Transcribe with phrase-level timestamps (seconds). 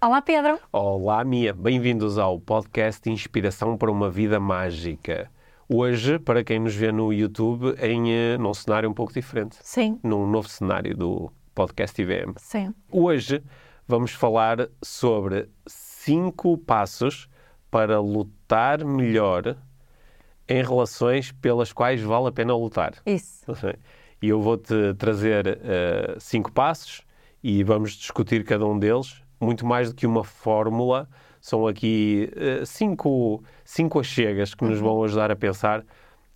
[0.00, 0.60] Olá, Pedro.
[0.70, 1.52] Olá, Mia.
[1.52, 5.28] Bem-vindos ao podcast Inspiração para uma Vida Mágica.
[5.68, 9.56] Hoje, para quem nos vê no YouTube, em uh, num cenário um pouco diferente.
[9.60, 9.98] Sim.
[10.04, 12.34] Num novo cenário do podcast IVM.
[12.36, 12.72] Sim.
[12.92, 13.42] Hoje
[13.88, 17.28] vamos falar sobre cinco passos
[17.68, 19.56] para lutar melhor
[20.48, 22.94] em relações pelas quais vale a pena lutar.
[23.04, 23.46] Isso.
[24.22, 27.02] E eu vou-te trazer uh, cinco passos
[27.42, 31.08] e vamos discutir cada um deles muito mais do que uma fórmula,
[31.40, 35.84] são aqui uh, cinco, cinco achegas que nos vão ajudar a pensar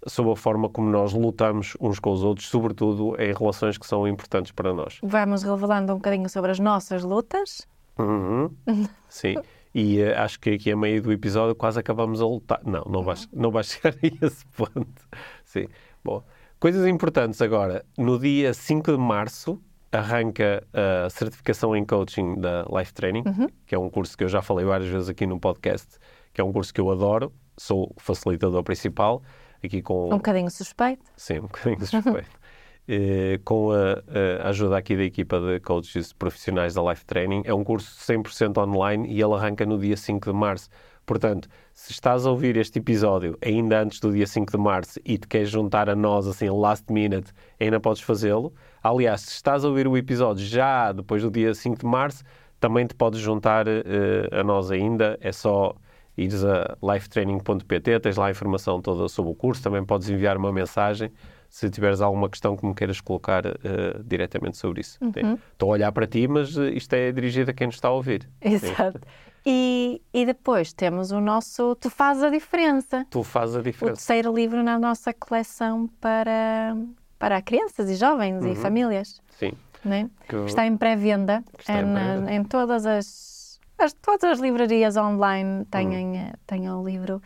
[0.06, 4.06] sobre a forma como nós lutamos uns com os outros, sobretudo em relações que são
[4.06, 4.98] importantes para nós.
[5.02, 7.66] Vamos revelando um bocadinho sobre as nossas lutas.
[7.98, 8.50] Uhum.
[9.08, 9.36] Sim.
[9.74, 12.60] E uh, acho que aqui a meio do episódio quase acabamos a lutar.
[12.64, 15.08] Não, não vais, não vais chegar a esse ponto.
[15.44, 15.66] Sim.
[16.04, 16.22] Bom,
[16.58, 17.84] coisas importantes agora.
[17.96, 19.60] No dia 5 de março,
[19.92, 23.46] arranca a certificação em coaching da Life Training, uhum.
[23.66, 25.98] que é um curso que eu já falei várias vezes aqui no podcast,
[26.32, 29.22] que é um curso que eu adoro, sou facilitador principal,
[29.62, 30.06] aqui com...
[30.06, 31.04] Um bocadinho suspeito.
[31.16, 32.30] Sim, um bocadinho suspeito.
[32.88, 37.42] eh, com a, a, ajuda aqui da equipa de coaches profissionais da Life Training.
[37.44, 40.68] É um curso 100% online e ele arranca no dia 5 de março.
[41.04, 45.18] Portanto, se estás a ouvir este episódio ainda antes do dia 5 de março e
[45.18, 48.54] te queres juntar a nós assim last minute, ainda podes fazê-lo.
[48.82, 52.24] Aliás, se estás a ouvir o episódio já depois do dia 5 de março,
[52.58, 55.18] também te podes juntar uh, a nós ainda.
[55.20, 55.74] É só
[56.16, 60.52] ires a lifetraining.pt, tens lá a informação toda sobre o curso, também podes enviar uma
[60.52, 61.10] mensagem
[61.52, 64.98] se tiveres alguma questão que me queiras colocar uh, diretamente sobre isso.
[65.02, 65.38] Uhum.
[65.52, 67.92] Estou a olhar para ti, mas uh, isto é dirigido a quem nos está a
[67.92, 68.26] ouvir.
[68.40, 69.00] Exato.
[69.44, 73.04] E, e depois temos o nosso Tu Faz a Diferença.
[73.10, 73.84] Tu Faz a Diferença.
[73.84, 76.74] O terceiro livro na nossa coleção para,
[77.22, 78.50] para crianças e jovens uhum.
[78.50, 79.22] e famílias.
[79.38, 79.52] Sim.
[79.84, 80.10] Né?
[80.28, 80.34] Que...
[80.44, 86.32] Está em pré-venda em, em todas as, as, todas as livrarias online têm, uhum.
[86.44, 87.22] têm o livro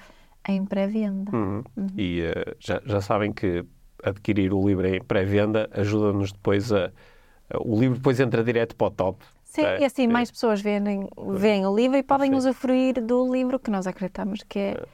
[0.47, 1.35] em pré-venda.
[1.35, 1.65] Uhum.
[1.75, 1.87] Uhum.
[1.97, 3.65] E uh, já, já sabem que
[4.05, 6.93] adquirir o livro em pré-venda ajuda-nos depois a,
[7.49, 9.25] a, O livro depois entra direto para o top.
[9.45, 10.09] Sim, é, e assim é.
[10.09, 12.37] mais pessoas veem, veem o livro e podem Sim.
[12.37, 14.87] usufruir do livro que nós acreditamos que é,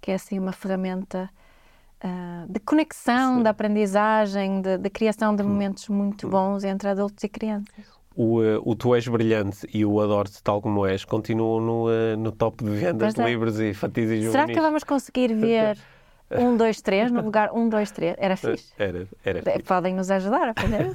[0.00, 1.30] que é assim uma ferramenta
[2.04, 3.42] uh, de conexão, Sim.
[3.42, 5.48] de aprendizagem, de, de criação de hum.
[5.48, 6.30] momentos muito hum.
[6.30, 7.98] bons entre adultos e crianças.
[8.14, 12.16] O, uh, o Tu És Brilhante e o Adoro-te Tal Como És continuam no, uh,
[12.18, 13.26] no top de vendas de é.
[13.26, 15.78] livros e fatias e Será que vamos conseguir ver
[16.30, 18.14] Um, dois, três, no lugar um, dois, três.
[18.18, 18.72] Era fixe.
[18.78, 19.62] Era, era fixe.
[19.62, 20.88] Podem nos ajudar a fazer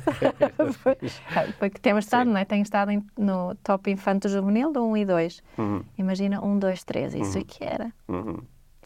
[1.01, 1.21] isso.
[1.57, 2.33] Porque temos estado, Sim.
[2.33, 2.45] não é?
[2.45, 5.43] Tenho estado em, no top infanto juvenil do 1 e 2.
[5.57, 5.83] Uhum.
[5.97, 7.15] Imagina um, dois, três.
[7.15, 7.43] Isso uhum.
[7.45, 7.91] que era.
[8.07, 8.41] Uhum.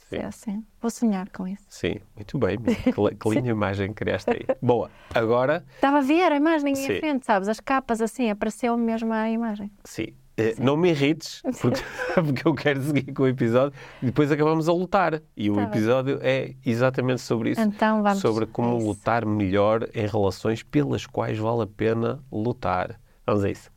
[0.09, 0.17] Sim.
[0.17, 0.65] É assim.
[0.81, 1.65] Vou sonhar com isso.
[1.69, 2.57] Sim, muito bem.
[2.87, 4.45] Que, que linda imagem criaste aí.
[4.61, 5.65] Boa, agora...
[5.75, 6.93] Estava a ver a imagem Sim.
[6.93, 7.47] em frente, sabes?
[7.49, 9.71] As capas assim, apareceu mesmo a imagem.
[9.83, 10.13] Sim.
[10.37, 11.81] Eh, não me irrites, porque,
[12.13, 13.77] porque, eu quero seguir com o episódio.
[14.01, 15.21] Depois acabamos a lutar.
[15.35, 16.29] E o tá episódio bem.
[16.29, 17.61] é exatamente sobre isso.
[17.61, 18.19] Então vamos.
[18.19, 22.99] Sobre como lutar melhor em relações pelas quais vale a pena lutar.
[23.25, 23.76] Vamos a isso.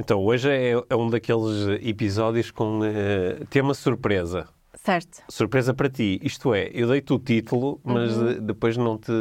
[0.00, 4.48] Então hoje é, é, um daqueles episódios com uh, tema surpresa.
[4.74, 5.22] Certo.
[5.28, 6.18] Surpresa para ti.
[6.22, 8.40] Isto é, eu dei-te o título, mas uhum.
[8.40, 9.12] depois não te.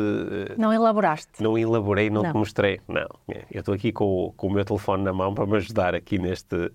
[0.58, 1.44] Não elaboraste.
[1.44, 2.32] Não elaborei, não, não.
[2.32, 2.80] te mostrei.
[2.88, 3.10] Não.
[3.30, 6.18] É, eu estou aqui com, com o meu telefone na mão para me ajudar aqui
[6.18, 6.72] neste,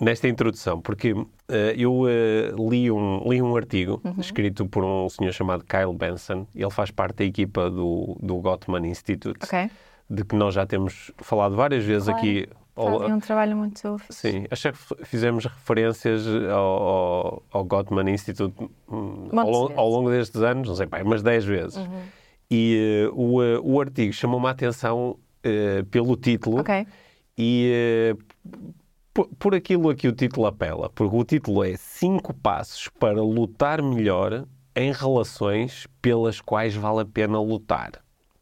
[0.00, 1.26] nesta introdução, porque uh,
[1.76, 4.14] eu uh, li, um, li um artigo uhum.
[4.18, 6.46] escrito por um senhor chamado Kyle Benson.
[6.54, 9.44] Ele faz parte da equipa do, do Gottman Institute.
[9.44, 9.68] Okay.
[10.10, 12.18] De que nós já temos falado várias vezes claro.
[12.18, 14.30] aqui Fazem um trabalho muito fixe.
[14.30, 18.54] Sim, acho que fizemos referências ao, ao Gottman Institute
[18.88, 21.76] hum, ao, longo, ao, longo destes anos, não sei, pai, umas 10 vezes.
[21.76, 22.02] Uhum.
[22.50, 26.86] E uh, o, uh, o artigo chamou-me a atenção uh, pelo título okay.
[27.36, 28.16] e
[29.12, 33.22] por, por, aquilo a que o título apela, porque o título é Cinco Passos para
[33.22, 37.92] Lutar Melhor em Relações pelas Quais Vale a Pena Lutar.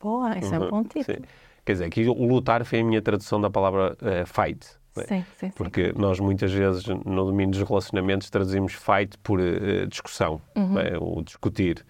[0.00, 0.54] Boa, isso uhum.
[0.54, 1.18] é um uhum, bom título.
[1.18, 1.24] Sim.
[1.68, 4.66] Quer dizer, aqui o lutar foi a minha tradução da palavra uh, fight.
[4.96, 5.04] É?
[5.04, 10.40] Sim, sim, Porque nós muitas vezes no domínio dos relacionamentos traduzimos fight por uh, discussão,
[10.56, 10.78] uhum.
[10.78, 10.96] é?
[10.98, 11.84] o discutir.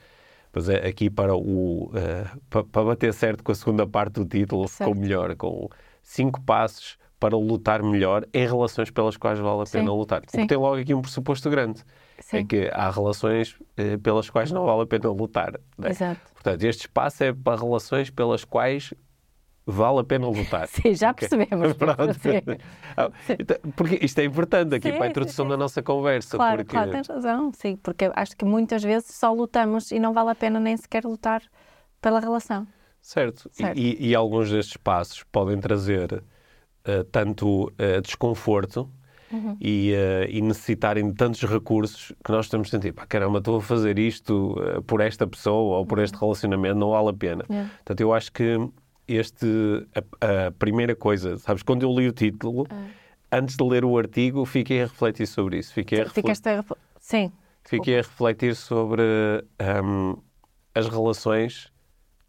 [0.53, 4.25] Mas é, aqui para o uh, para, para bater certo com a segunda parte do
[4.25, 4.91] título certo.
[4.91, 5.69] ficou melhor, com
[6.03, 10.23] cinco passos para lutar melhor em relações pelas quais vale a Sim, pena lutar.
[10.27, 10.41] O sim.
[10.41, 11.85] que tem logo aqui um pressuposto grande.
[12.19, 12.47] É Sim.
[12.47, 15.55] que há relações eh, pelas quais não vale a pena lutar.
[15.83, 15.89] é?
[15.89, 16.21] Exato.
[16.35, 18.93] Portanto, este espaço é para relações pelas quais
[19.71, 20.67] vale a pena lutar.
[20.73, 21.75] Sim, já percebemos.
[21.75, 22.15] Pronto.
[22.21, 22.41] Sim.
[22.97, 25.51] Ah, então, Porque isto é importante aqui Sim, para a sim, introdução sim.
[25.51, 26.37] da nossa conversa.
[26.37, 26.71] Claro, porque...
[26.73, 27.53] claro, tens razão.
[27.53, 31.05] Sim, porque acho que muitas vezes só lutamos e não vale a pena nem sequer
[31.05, 31.43] lutar
[32.01, 32.67] pela relação.
[33.01, 33.51] Certo.
[33.55, 33.79] E- Certo.
[33.79, 36.23] E, e alguns destes passos podem trazer
[36.85, 38.91] eh, tanto eh, desconforto
[39.31, 39.59] Uhum.
[39.61, 43.59] e, eh, e necessitarem de tantos recursos que nós estamos a sentir, pá, caramba, estou
[43.59, 44.57] a fazer isto
[44.87, 47.45] por esta pessoa ou por este relacionamento, não vale a pena.
[47.51, 47.71] Yeah.
[47.77, 48.57] Portanto, eu acho que
[49.09, 49.47] este,
[50.21, 52.67] a, a primeira coisa, sabes, quando eu li o título,
[53.33, 55.73] antes de ler o artigo, fiquei a refletir sobre isso.
[55.73, 56.57] Fiquei a, Ficaste a...
[56.57, 57.33] refl- Sim.
[57.65, 59.03] fiquei a refletir sobre
[59.85, 60.17] hum,
[60.75, 61.73] as relações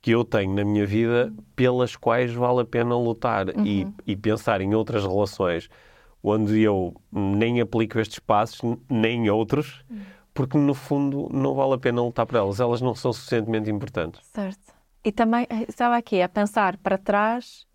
[0.01, 4.61] que eu tenho na minha vida pelas quais vale a pena lutar e, e pensar
[4.61, 5.69] em outras relações
[6.23, 8.59] onde eu nem aplico estes passos,
[8.89, 9.83] nem outros,
[10.33, 12.59] porque no fundo não vale a pena lutar por elas.
[12.61, 14.21] Elas não são suficientemente importantes.
[14.33, 14.73] Certo.
[15.03, 17.65] E também eh, estava aqui a pensar para trás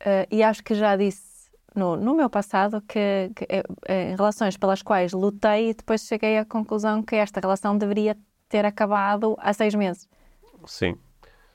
[0.00, 3.46] eh, e acho que já disse no, no meu passado que, que,
[3.88, 8.16] eh, em relações pelas quais lutei e depois cheguei à conclusão que esta relação deveria
[8.48, 10.08] ter acabado há seis meses.
[10.66, 10.96] Sim.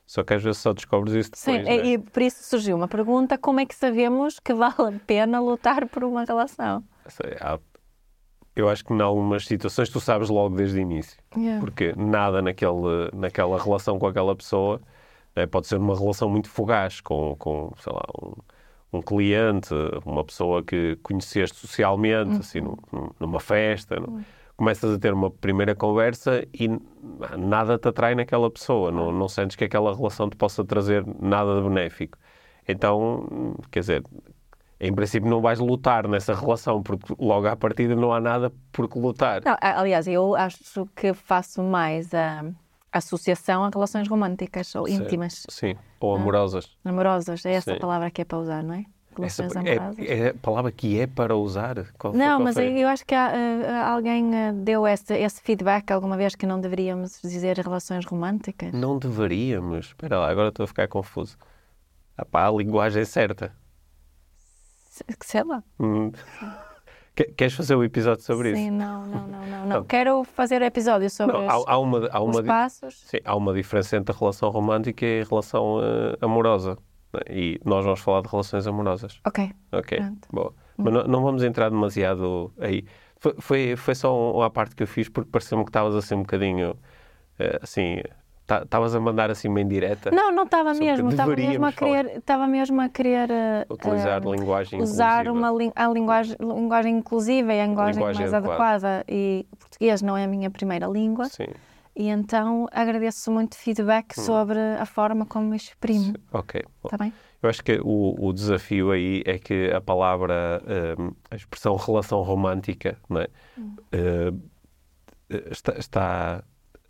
[0.05, 1.67] Só que às vezes só descobres isso Sim, depois.
[1.67, 1.87] e, né?
[1.93, 5.87] e por isso surgiu uma pergunta: como é que sabemos que vale a pena lutar
[5.87, 6.83] por uma relação?
[7.39, 7.59] Há-
[8.55, 11.17] Eu acho que em algumas situações tu sabes logo desde o início.
[11.37, 11.59] Yeah.
[11.61, 14.81] Porque nada naquele, naquela relação com aquela pessoa
[15.35, 18.33] eh, pode ser uma relação muito fugaz com, com sei lá, um,
[18.97, 19.73] um cliente,
[20.05, 23.99] uma pessoa que conheceste socialmente, assim, num- num- numa festa.
[23.99, 24.21] não-
[24.57, 26.69] Começas a ter uma primeira conversa e
[27.37, 28.91] nada te atrai naquela pessoa.
[28.91, 32.17] Não, não sentes que aquela relação te possa trazer nada de benéfico.
[32.67, 34.03] Então, quer dizer,
[34.83, 38.89] em princípio não vais lutar nessa relação, porque logo à partida não há nada por
[38.89, 39.41] que lutar.
[39.45, 42.43] Não, aliás, eu acho que faço mais a
[42.91, 45.03] associação a relações românticas ou Certo.
[45.03, 46.75] íntimas, Sim, ou amorosas.
[46.83, 47.45] amorosas.
[47.45, 47.79] É essa Sim.
[47.79, 48.83] palavra que é para usar, não é?
[49.21, 50.05] Essa Relações é, amorosas.
[50.09, 51.75] é a palavra que é para usar?
[51.99, 52.79] Qual Não, qual mas foi?
[52.79, 56.59] eu acho que há, eh, alguém eh, deu esse, esse feedback alguma vez que não
[56.59, 58.71] deveríamos dizer relações românticas.
[58.73, 59.87] Não deveríamos.
[59.87, 61.37] Espera lá, agora estou a ficar confuso.
[62.17, 63.53] Ah pá, a linguagem é certa.
[64.91, 65.63] Se- Sei lá.
[65.79, 66.11] Hum.
[67.15, 68.71] Que- Queres fazer um episódio sobre Sim, isso?
[68.73, 69.83] não, não, não, não, não.
[69.85, 73.01] Quero fazer episódio sobre Não, os, há, há uma, há, os uma, di- passos.
[73.07, 76.77] sim, há uma diferença entre a relação romântica e a relação eh, amorosa.
[77.13, 77.19] né?
[77.29, 79.19] E nós vamos falar de relações amorosas.
[79.25, 79.51] Ok.
[79.71, 80.27] Ok, Pronto.
[80.31, 80.53] boa.
[80.77, 82.85] Mas não, não vamos entrar demasiado aí.
[83.17, 86.21] Foi, foi, foi só uma parte que eu fiz porque pareceu-me que estavas assim um
[86.21, 86.75] bocadinho
[87.39, 88.01] eh, assim.
[88.59, 90.11] Ta- Estavas a mandar assim uma indireta.
[90.11, 91.09] Não, não estava mesmo.
[91.09, 95.31] Estava mesmo a querer, estava mesmo a querer eh, Utilizar eh, linguagem usar inclusiva.
[95.47, 98.87] uma lin- a linguagem, linguagem inclusiva e a linguagem, Linguagem mais adequada.
[98.97, 99.05] adequada.
[99.09, 101.25] E o português não é a minha primeira língua.
[101.25, 101.47] Sim,
[101.95, 104.21] E então agradeço muito feedback Hum.
[104.23, 106.13] sobre a forma como me exprimo.
[106.33, 106.61] ok.
[106.85, 107.13] Está bem?
[107.43, 110.95] Eu acho que o, o desafio aí é que a palavra, eh,
[111.31, 113.27] a expressão relação romântica, não é?
[113.91, 114.31] Eh,
[115.51, 116.43] está, está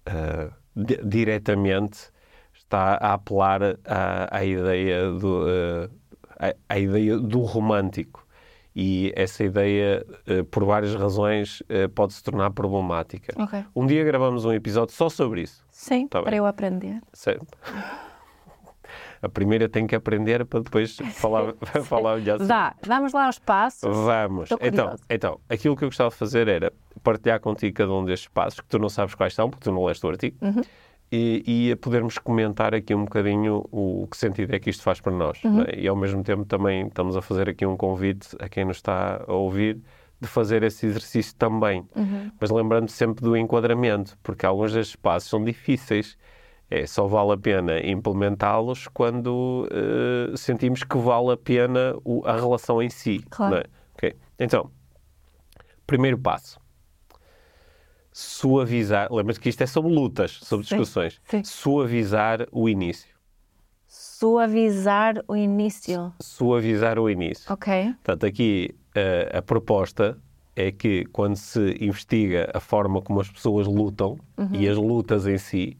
[0.06, 2.10] eh, di- diretamente
[2.54, 5.90] está a apelar à, à ideia do eh,
[6.70, 8.26] à, à ideia do romântico
[8.76, 13.34] e essa ideia eh, por várias razões eh, pode se tornar problemática.
[13.42, 13.64] Ok.
[13.76, 15.64] Um dia gravamos um episódio só sobre isso.
[15.70, 16.38] Sim, Tá para bem.
[16.38, 17.02] eu aprender.
[17.14, 17.46] Certo.
[19.22, 21.54] A primeira tem que aprender para depois falar,
[21.86, 23.82] falar melhor Dá, vamos lá aos passos.
[23.84, 24.50] Vamos.
[24.62, 26.74] Então, então, aquilo que eu gostava de fazer era
[27.04, 29.84] partilhar contigo cada um destes passos, que tu não sabes quais são, porque tu não
[29.86, 30.62] leste o artigo, Uhum.
[31.12, 35.12] e, e podermos comentar aqui um bocadinho o que sentido é que isto faz para
[35.12, 35.44] nós.
[35.44, 35.52] Uhum.
[35.58, 35.76] não é?
[35.78, 39.24] E ao mesmo tempo também estamos a fazer aqui um convite a quem nos está
[39.28, 39.80] a ouvir
[40.20, 41.84] de fazer esse exercício também.
[41.96, 42.32] Uhum.
[42.40, 46.16] Mas lembrando sempre do enquadramento, porque alguns destes passos são difíceis.
[46.74, 52.34] É, só vale a pena implementá-los quando eh, sentimos que vale a pena o- a
[52.34, 53.20] relação em si.
[53.30, 53.58] Claro.
[53.58, 53.64] é?
[53.96, 54.16] Ok?
[54.40, 54.72] Então,
[55.86, 56.58] primeiro passo.
[58.14, 59.12] Suavizar.
[59.12, 61.22] Lembra-te que isto é sobre lutas, sobre Sim, discussões.
[61.30, 61.44] sim.
[61.44, 63.14] Suavizar o início.
[63.88, 66.14] Suavizar o início.
[66.22, 67.52] Suavizar o início.
[67.52, 67.94] Ok.
[68.04, 70.18] Portanto, aqui eh, a proposta
[70.56, 74.18] é que quando se investiga a forma como as pessoas lutam
[74.54, 75.78] e as lutas em si,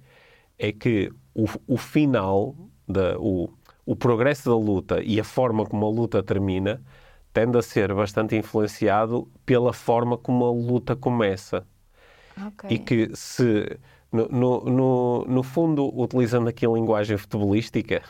[0.62, 2.56] é que o, o final,
[2.88, 3.50] da, o,
[3.84, 6.80] o progresso da luta e a forma como a luta termina
[7.34, 11.66] tende a ser bastante influenciado pela forma como a luta começa.
[12.46, 12.70] Ok.
[12.70, 13.80] E que se,
[14.12, 18.04] no, no, no, no fundo, utilizando aqui a linguagem futebolística,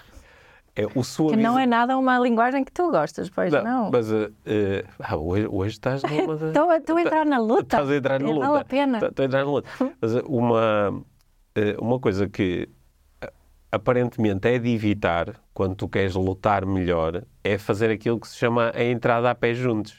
[0.76, 1.38] É o suavizar.
[1.38, 3.64] Que não é nada uma linguagem que tu gostas, pois não.
[3.64, 3.92] não.
[3.92, 6.36] Mas uh, uh, hoje, hoje estás numa.
[6.78, 7.62] Estou a entrar na luta.
[7.62, 8.48] Estás a entrar na luta.
[8.48, 8.98] Vale a pena.
[9.06, 9.70] Estou a entrar na luta.
[10.02, 11.04] Mas uma,
[11.80, 12.70] uma coisa que
[13.72, 18.72] aparentemente é de evitar quando tu queres lutar melhor é fazer aquilo que se chama
[18.76, 19.96] a entrada a pé juntos.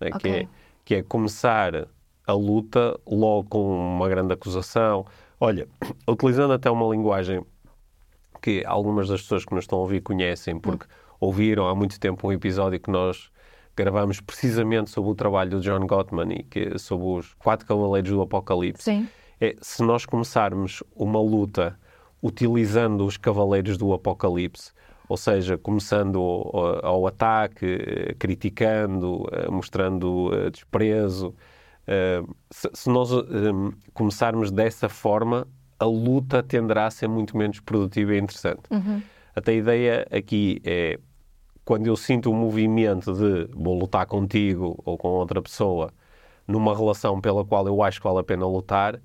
[0.00, 0.08] Né?
[0.14, 0.18] Okay.
[0.18, 0.48] Que, é,
[0.84, 1.88] que é começar
[2.26, 5.06] a luta logo com uma grande acusação.
[5.38, 5.68] Olha,
[6.08, 7.44] utilizando até uma linguagem
[8.40, 11.14] que algumas das pessoas que nos estão a ouvir conhecem, porque hum.
[11.20, 13.30] ouviram há muito tempo um episódio que nós
[13.76, 18.20] gravamos precisamente sobre o trabalho do John Gottman e que, sobre os quatro cavaleiros do
[18.20, 18.82] Apocalipse.
[18.82, 19.08] Sim.
[19.42, 21.76] É, se nós começarmos uma luta
[22.22, 24.70] utilizando os cavaleiros do Apocalipse,
[25.08, 31.34] ou seja, começando ao, ao ataque, criticando, eh, mostrando eh, desprezo.
[31.88, 32.22] Eh,
[32.52, 33.10] se nós
[33.92, 38.62] começarmos dessa forma, a luta tenderá a ser muito menos produtiva e interessante.
[38.70, 39.02] Uhum.
[39.34, 41.00] Até a ideia aqui é
[41.64, 45.92] quando eu sinto o um movimento de vou lutar contigo ou com outra pessoa
[46.46, 49.00] numa relação pela qual eu acho que vale a pena lutar,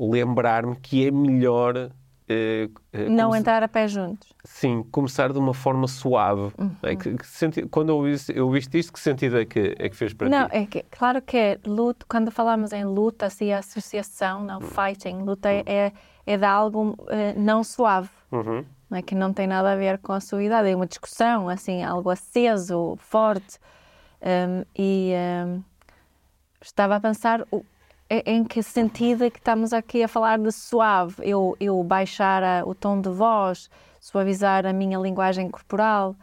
[0.00, 1.90] lembrar-me que é melhor
[2.30, 4.32] Uh, uh, não entrar a pé juntos.
[4.44, 6.52] Sim, começar de uma forma suave.
[6.56, 6.70] Uhum.
[6.80, 7.66] É que, que senti...
[7.66, 10.46] Quando eu vi, eu viste isto, que sentido é que, é que fez para não,
[10.46, 10.54] ti?
[10.54, 15.24] Não, é que, claro que é luta, quando falamos em luta, assim, associação, não, fighting,
[15.24, 15.62] luta uhum.
[15.66, 15.92] é,
[16.24, 16.96] é de algo uh,
[17.36, 18.10] não suave.
[18.30, 18.64] Uhum.
[18.88, 21.82] Não é que não tem nada a ver com a suavidade, é uma discussão, assim,
[21.82, 23.58] algo aceso, forte.
[24.22, 25.14] Um, e
[25.46, 25.64] um,
[26.62, 27.44] estava a pensar
[28.10, 31.14] em que sentido é que estamos aqui a falar de suave?
[31.20, 36.16] Eu, eu baixar a, o tom de voz, suavizar a minha linguagem corporal,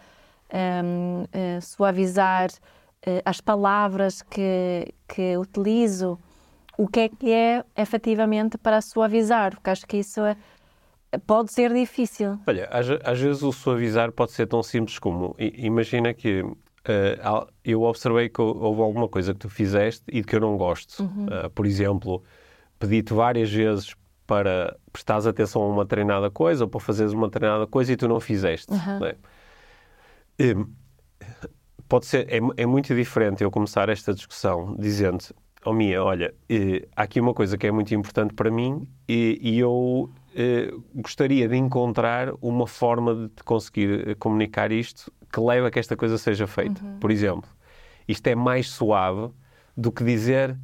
[0.54, 6.20] um, uh, eh, suavizar uh, as palavras que, que utilizo.
[6.78, 9.52] O que é que é efetivamente para suavizar?
[9.52, 10.36] Porque acho que isso é,
[11.26, 12.38] pode ser difícil.
[12.46, 16.44] Olha, às, às, vezes o suavizar pode ser tão simples como imagina que
[16.90, 21.04] uh, eu observei que houve alguma coisa que tu fizeste e que eu não gosto.
[21.04, 21.26] Uhum.
[21.26, 22.24] Uh, por exemplo,
[22.80, 27.66] pedi-te várias vezes para prestares atenção a uma treinada coisa ou para fazeres uma treinada
[27.68, 28.72] coisa e tu não fizeste.
[28.72, 29.00] Uhum.
[29.00, 29.14] Né?
[31.90, 35.24] pode ser, é, é, muito diferente eu começar esta discussão dizendo
[35.68, 39.38] oh Mia, olha, eh, há aqui uma coisa que é muito importante para mim e,
[39.42, 45.72] e eu eh, gostaria de encontrar uma forma de conseguir comunicar isto que leva a
[45.72, 46.84] que esta coisa seja feita.
[46.84, 47.00] Uhum.
[47.00, 47.50] Por exemplo,
[48.08, 49.32] isto é mais suave
[49.76, 50.56] do que dizer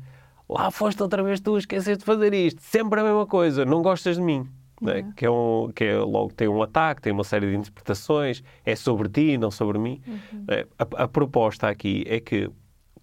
[0.48, 4.18] lá foste outra vez tu, esqueceste de fazer isto, sempre a mesma coisa, não gostas
[4.18, 4.48] de mim.
[4.86, 5.00] É?
[5.00, 5.12] Uhum.
[5.14, 8.76] Que, é um, que é logo tem um ataque, tem uma série de interpretações, é
[8.76, 10.02] sobre ti, não sobre mim.
[10.06, 10.46] Uhum.
[10.50, 12.50] É, a, a, proposta aqui é que,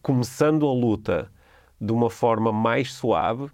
[0.03, 1.33] começando a luta
[1.81, 3.51] de uma forma mais suave,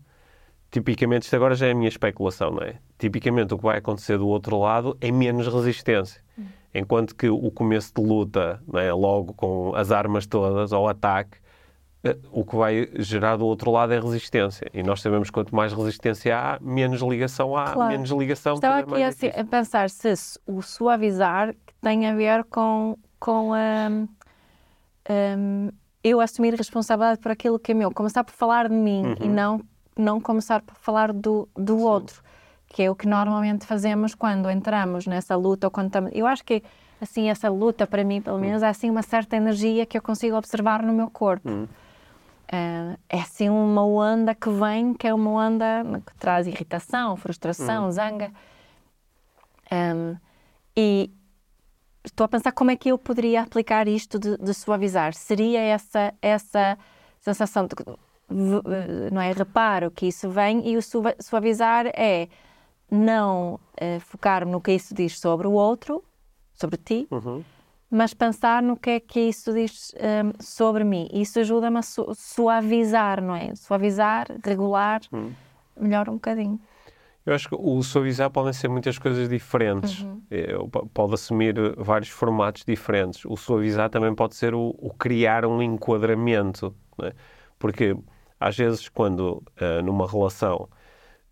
[0.71, 2.79] tipicamente, isto agora já é a minha especulação, não é?
[2.99, 6.23] Tipicamente o que vai acontecer do outro lado é menos resistência.
[6.37, 6.47] Uhum.
[6.75, 8.93] Enquanto que o começo de luta, é?
[8.93, 11.39] logo com as armas todas ao ataque,
[12.05, 14.71] eh, o que vai gerar do outro lado é resistência.
[14.73, 17.91] E nós sabemos que quanto mais resistência há, menos ligação há, claro.
[17.91, 18.55] menos ligação.
[18.55, 20.15] Estava aqui assim, a pensar se
[20.47, 24.09] o suavizar tem a ver com, com a, um,
[25.39, 25.71] um,
[26.03, 27.91] eu assumir responsabilidade por aquilo que é meu.
[27.91, 29.17] Começar por falar de mim uhum.
[29.21, 29.61] e não,
[29.99, 32.25] não começar por falar do, do outro
[32.69, 36.11] que é o que normalmente fazemos quando entramos nessa luta ou quando estamos...
[36.15, 36.63] Eu acho que
[37.01, 40.37] assim essa luta para mim, pelo menos, é assim uma certa energia que eu consigo
[40.37, 41.49] observar no meu corpo.
[41.49, 41.69] Hum.
[42.47, 47.89] Uh, é assim uma onda que vem, que é uma onda que traz irritação, frustração,
[47.89, 47.91] hum.
[47.91, 48.31] zanga.
[49.73, 50.17] Um,
[50.77, 51.11] e
[52.05, 55.13] estou a pensar como é que eu poderia aplicar isto de, de suavizar.
[55.13, 56.79] Seria essa essa
[57.21, 57.75] sensação de
[59.13, 60.81] não é reparo que isso vem e o
[61.21, 62.29] suavizar é
[62.91, 66.05] não uh, focar-me no que isso diz sobre o outro,
[66.53, 67.45] sobre ti, uhum.
[67.91, 71.09] mas pensar no que é que isso diz um, ehm, sobre mim.
[71.13, 73.55] Isso ajuda-me a su suavizar, não é?
[73.55, 75.33] Suavizar, regular, uhum.
[75.77, 76.61] melhor um bocadinho.
[77.27, 80.01] Eu acho que o suavizar podem ser muitas coisas diferentes.
[80.01, 80.23] Uhum.
[80.31, 80.47] É,
[80.95, 83.25] pode assumir vários formatos diferentes.
[83.25, 86.73] O suavizar também pode ser o, o criar um enquadramento.
[87.03, 87.13] É?
[87.59, 87.97] Porque,
[88.39, 90.69] às vezes, quando uh, numa relação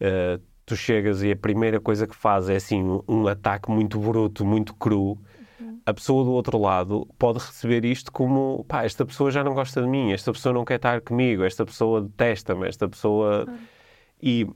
[0.00, 4.44] uh, tu chegas e a primeira coisa que faz é assim um, ataque muito bruto,
[4.44, 5.18] muito cru,
[5.60, 5.80] uhum.
[5.84, 9.82] a pessoa do outro lado pode receber isto como pá, esta pessoa já não gosta
[9.82, 13.44] de mim, esta pessoa não quer estar comigo, esta pessoa detesta-me, esta pessoa.
[13.48, 13.56] Uhum.
[14.22, 14.46] E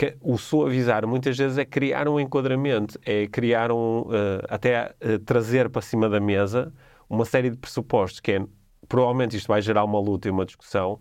[0.00, 4.02] que, o suavizar muitas vezes é criar um enquadramento, é criar um.
[4.02, 6.72] Uh, até uh, trazer para cima da mesa
[7.08, 8.46] uma série de pressupostos, que é.
[8.88, 10.98] Provavelmente isto vai gerar uma luta e uma discussão,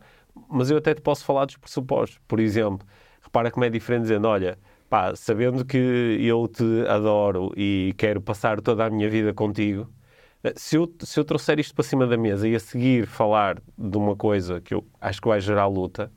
[0.48, 2.20] mas eu até te posso falar dos pressupostos.
[2.28, 2.86] Por exemplo,
[3.30, 4.58] repara como é diferente dizendo, olha,
[4.90, 9.88] pá, sabendo que eu te adoro e quero passar toda a minha vida contigo,
[10.44, 13.62] eh, se eu, se eu trouxer isto para cima da mesa e a seguir falar
[13.78, 16.12] de uma coisa que eu acho que vai gerar luta,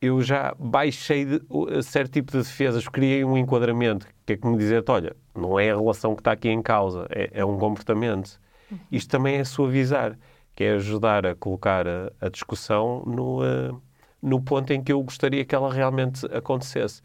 [0.00, 4.56] eu já baixei de, uh, certo tipo de defesas, criei um enquadramento que é como
[4.56, 8.38] dizer, olha, não é a relação que está aqui em causa, é, é um comportamento.
[8.70, 8.78] Uhum.
[8.92, 10.16] Isto também é suavizar,
[10.54, 13.82] que é ajudar a colocar a, a discussão no, uh,
[14.22, 17.00] no ponto em que eu gostaria que ela realmente acontecesse.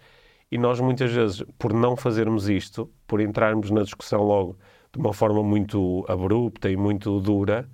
[0.51, 4.57] E nós muitas vezes, por não fazermos isto, por entrarmos na discussão logo
[4.91, 7.67] de uma forma muito abrupta e muito dura,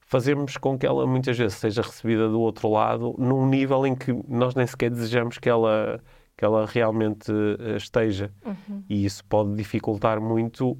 [0.00, 4.12] fazemos com que ela muitas vezes seja recebida do outro lado num nível em que
[4.28, 6.00] nós nem sequer desejamos que ela,
[6.36, 8.30] que ela realmente eh, esteja.
[8.44, 8.84] Uhum.
[8.88, 10.78] E isso pode dificultar muito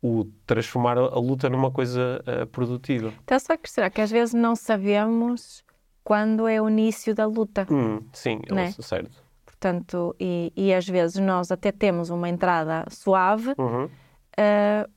[0.00, 3.12] o transformar a, a luta numa coisa uh, produtiva.
[3.22, 5.64] Então, só que será que às vezes não sabemos
[6.04, 7.66] quando é o início da luta?
[7.70, 8.72] Hum, sim, né?
[8.72, 9.22] certo.
[9.44, 13.84] Portanto, e, e, às vezes nós até temos uma entrada suave, uhum.
[13.84, 14.90] uh,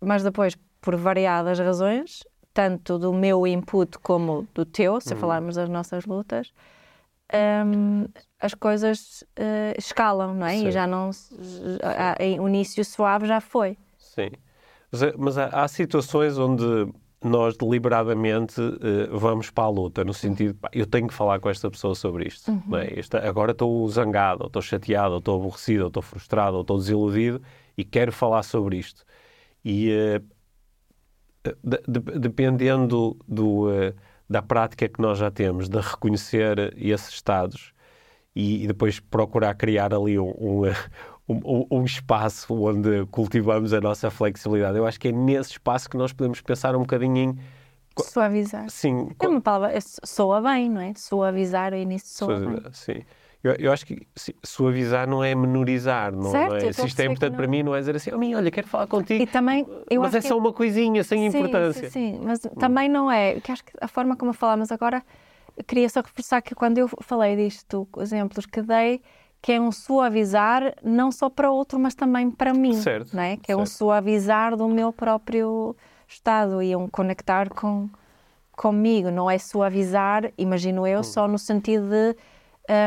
[0.00, 5.20] mas depois, por variadas razões, tanto do meu input como do teu, se uhum.
[5.20, 6.52] falarmos das nossas lutas,
[7.32, 8.06] um,
[8.40, 10.58] as coisas uh, escalam, não é?
[10.58, 10.68] Sim.
[10.68, 11.10] E já não.
[12.40, 13.78] o início suave já foi.
[13.96, 14.30] Sim.
[14.90, 16.92] Mas, eh, mas há, há, situações onde
[17.28, 21.48] nós deliberadamente uh, vamos para a luta, no sentido, pá, eu tenho que falar com
[21.48, 22.50] esta pessoa sobre isto.
[22.50, 22.76] Uhum.
[22.96, 26.78] Esta, agora estou zangado, ou estou chateado, ou estou aborrecido, ou estou frustrado, ou estou
[26.78, 27.42] desiludido
[27.76, 29.04] e quero falar sobre isto.
[29.64, 33.94] E uh, de, de, dependendo do, uh,
[34.28, 37.72] da prática que nós já temos de reconhecer esses estados
[38.34, 40.62] e, e depois procurar criar ali um, um,
[41.28, 44.76] um, um, espaço onde cultivamos a nossa flexibilidade.
[44.76, 47.38] Eu acho que é nesse espaço que nós podemos pensar um bocadinho em
[48.00, 48.68] suavizar.
[48.70, 49.10] Sim.
[49.20, 50.92] É uma palavra, soa bem, não é?
[50.94, 52.62] Suavizar o início soa bem.
[52.72, 53.02] Sim.
[53.42, 54.06] Eu, eu acho que
[54.44, 56.72] suavizar não é menorizar, não, certo, não é?
[56.72, 59.20] Se isto é importante para mim, não é dizer assim, oh, olha, quero falar contigo.
[59.20, 59.66] E também,
[59.98, 61.90] mas é só uma coisinha, sem sim, importância.
[61.90, 63.40] Sim, sim, mas também não é.
[63.40, 65.02] Que acho que a forma como falamos agora,
[65.66, 69.02] queria só reforçar que quando eu falei disto, exemplos que dei,
[69.42, 73.36] que é um suavizar não só para outro, mas também para mim, certo, não é?
[73.36, 73.60] Que é certo.
[73.60, 75.76] um suavizar do meu próprio
[76.06, 77.90] estado e um conectar com
[78.52, 81.02] comigo, não é suavizar, imagino eu, hum.
[81.02, 82.16] só no sentido de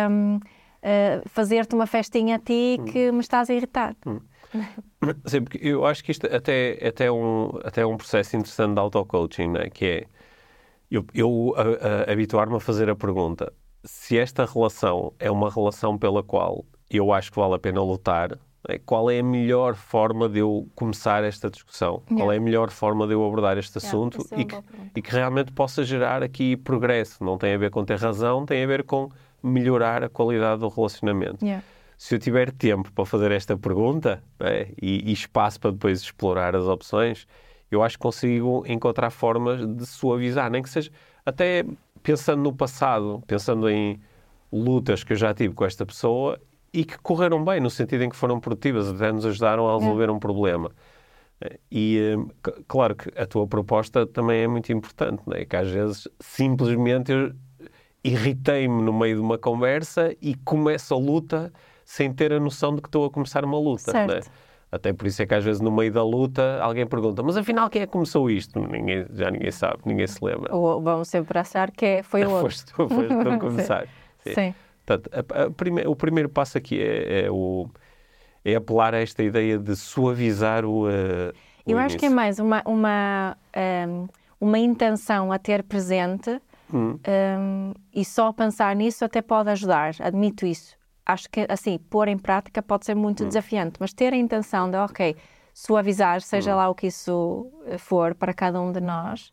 [0.09, 2.85] um, uh, fazer-te uma festinha a ti hum.
[2.85, 3.93] que me estás a irritar.
[4.05, 4.21] Hum.
[5.25, 8.79] Sim, porque eu acho que isto até, até, um, até é um processo interessante de
[8.79, 9.69] auto-coaching, né?
[9.69, 10.05] que é
[10.89, 11.53] eu, eu
[12.07, 13.51] habituar-me a fazer a pergunta
[13.85, 18.37] se esta relação é uma relação pela qual eu acho que vale a pena lutar,
[18.67, 18.79] né?
[18.85, 22.03] qual é a melhor forma de eu começar esta discussão?
[22.07, 22.15] Yeah.
[22.17, 25.01] Qual é a melhor forma de eu abordar este assunto yeah, é e, que, e
[25.01, 27.23] que realmente possa gerar aqui progresso?
[27.23, 29.09] Não tem a ver com ter razão, tem a ver com
[29.41, 31.43] melhorar a qualidade do relacionamento.
[31.43, 31.63] Yeah.
[31.97, 36.55] Se eu tiver tempo para fazer esta pergunta né, e, e, espaço para depois explorar
[36.55, 37.25] as opções,
[37.71, 40.91] eu acho que consigo encontrar formas de suavizar, nem que seja
[41.25, 41.63] até
[42.05, 43.99] pensando no passado, pensando em
[44.53, 46.39] lutas que eu já tive com esta pessoa
[46.71, 50.11] e que correram bem, no sentido em que foram produtivas, até nos ajudaram a resolver
[50.11, 50.69] um problema.
[51.71, 55.45] E eh, claro que a tua proposta também é muito importante, né?
[55.45, 57.33] que às vezes simplesmente eu
[58.03, 61.51] irritei-me no meio de uma conversa e começo a luta
[61.83, 63.91] sem ter a noção de que estou a começar uma luta.
[63.91, 64.19] Né?
[64.71, 67.69] Até por isso é que às vezes no meio da luta alguém pergunta, mas afinal
[67.69, 68.59] quem é que começou isto?
[68.59, 70.53] Ninguém, já ninguém sabe, ninguém se lembra.
[70.53, 72.49] Ou vamos sempre achar que é, foi o outro.
[72.49, 73.87] Foste tu, foste tu a começar.
[74.19, 74.33] Sim.
[74.33, 74.55] Sim.
[74.85, 77.69] Portanto, a, a prime, o primeiro passo aqui é, é, o,
[78.43, 80.87] é apelar a esta ideia de suavizar o.
[80.87, 81.31] Uh,
[81.65, 81.85] o Eu início.
[81.85, 84.07] acho que é mais uma, uma, um, ehm,
[84.39, 86.39] uma intenção a ter presente
[86.73, 86.99] Hum.
[87.07, 90.74] Um, e só pensar nisso até pode ajudar, admito isso.
[91.05, 93.27] Acho que, assim, pôr em prática pode ser muito hum.
[93.27, 95.15] desafiante, mas ter a intenção de, ok,
[95.53, 96.57] suavizar, seja hum.
[96.57, 99.31] lá o que isso for para cada um de nós,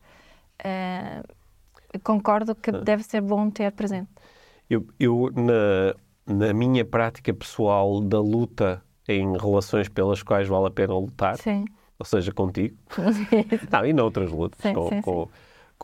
[0.59, 4.09] uh, concordo que deve ser bom ter presente.
[4.69, 5.95] Eu, eu na,
[6.47, 11.65] na minha prática pessoal da luta em relações pelas quais vale a pena lutar, sim.
[11.99, 12.77] ou seja, contigo,
[13.71, 15.27] não, e noutras lutas, sim, com, sim, com,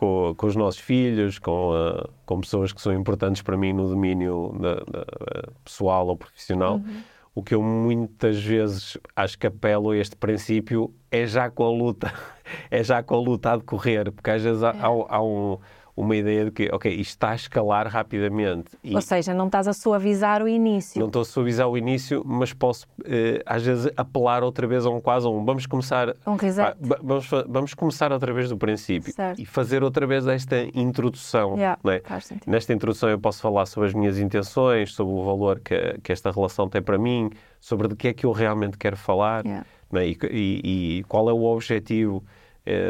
[0.00, 3.86] com, com os nossos filhos, com, uh, com pessoas que são importantes para mim no
[3.86, 6.76] domínio da, da, pessoal ou profissional.
[6.76, 7.02] Uhum.
[7.34, 11.70] O que eu muitas vezes acho que apelo a este princípio é já com a
[11.70, 12.10] luta,
[12.70, 14.78] é já com a luta a decorrer, porque às vezes há, é.
[14.80, 15.58] há, há um,
[15.96, 18.76] uma ideia de que, ok, isto está a escalar rapidamente.
[18.82, 20.98] E Ou seja, não estás a suavizar o início.
[20.98, 24.90] Não estou a suavizar o início, mas posso, eh, às vezes, apelar outra vez a
[24.90, 25.44] um quase um.
[25.44, 26.14] Vamos começar.
[26.26, 26.60] Um reset.
[26.68, 29.40] Ah, vamos, vamos começar outra vez do princípio certo.
[29.40, 31.54] e fazer outra vez esta introdução.
[31.56, 32.02] Yeah, é?
[32.46, 36.30] Nesta introdução eu posso falar sobre as minhas intenções, sobre o valor que, que esta
[36.30, 39.66] relação tem para mim, sobre de que é que eu realmente quero falar yeah.
[39.94, 40.06] é?
[40.06, 42.24] e, e, e qual é o objetivo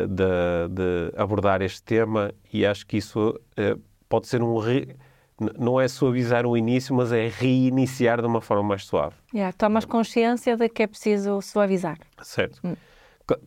[0.07, 3.77] de, de, abordar este tema e acho que isso eh,
[4.09, 4.97] pode ser um re...
[5.59, 9.15] não é suavizar o início, mas é reiniciar de uma forma mais suave.
[9.35, 11.99] Yeah, tomas consciência de que é preciso suavizar.
[12.23, 12.61] Certo.
[12.65, 12.77] Hum.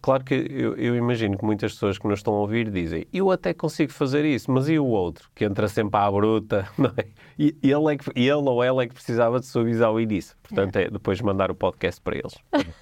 [0.01, 3.29] Claro que eu, eu, imagino que muitas pessoas que nos estão a ouvir dizem eu
[3.31, 5.29] até consigo fazer isso, mas e o outro?
[5.35, 7.05] Que entra sempre à bruta, não é?
[7.37, 10.37] E ele, é que, ele ou ela é que precisava de suavizar o início.
[10.41, 12.35] Portanto, é, é depois mandar o podcast para eles.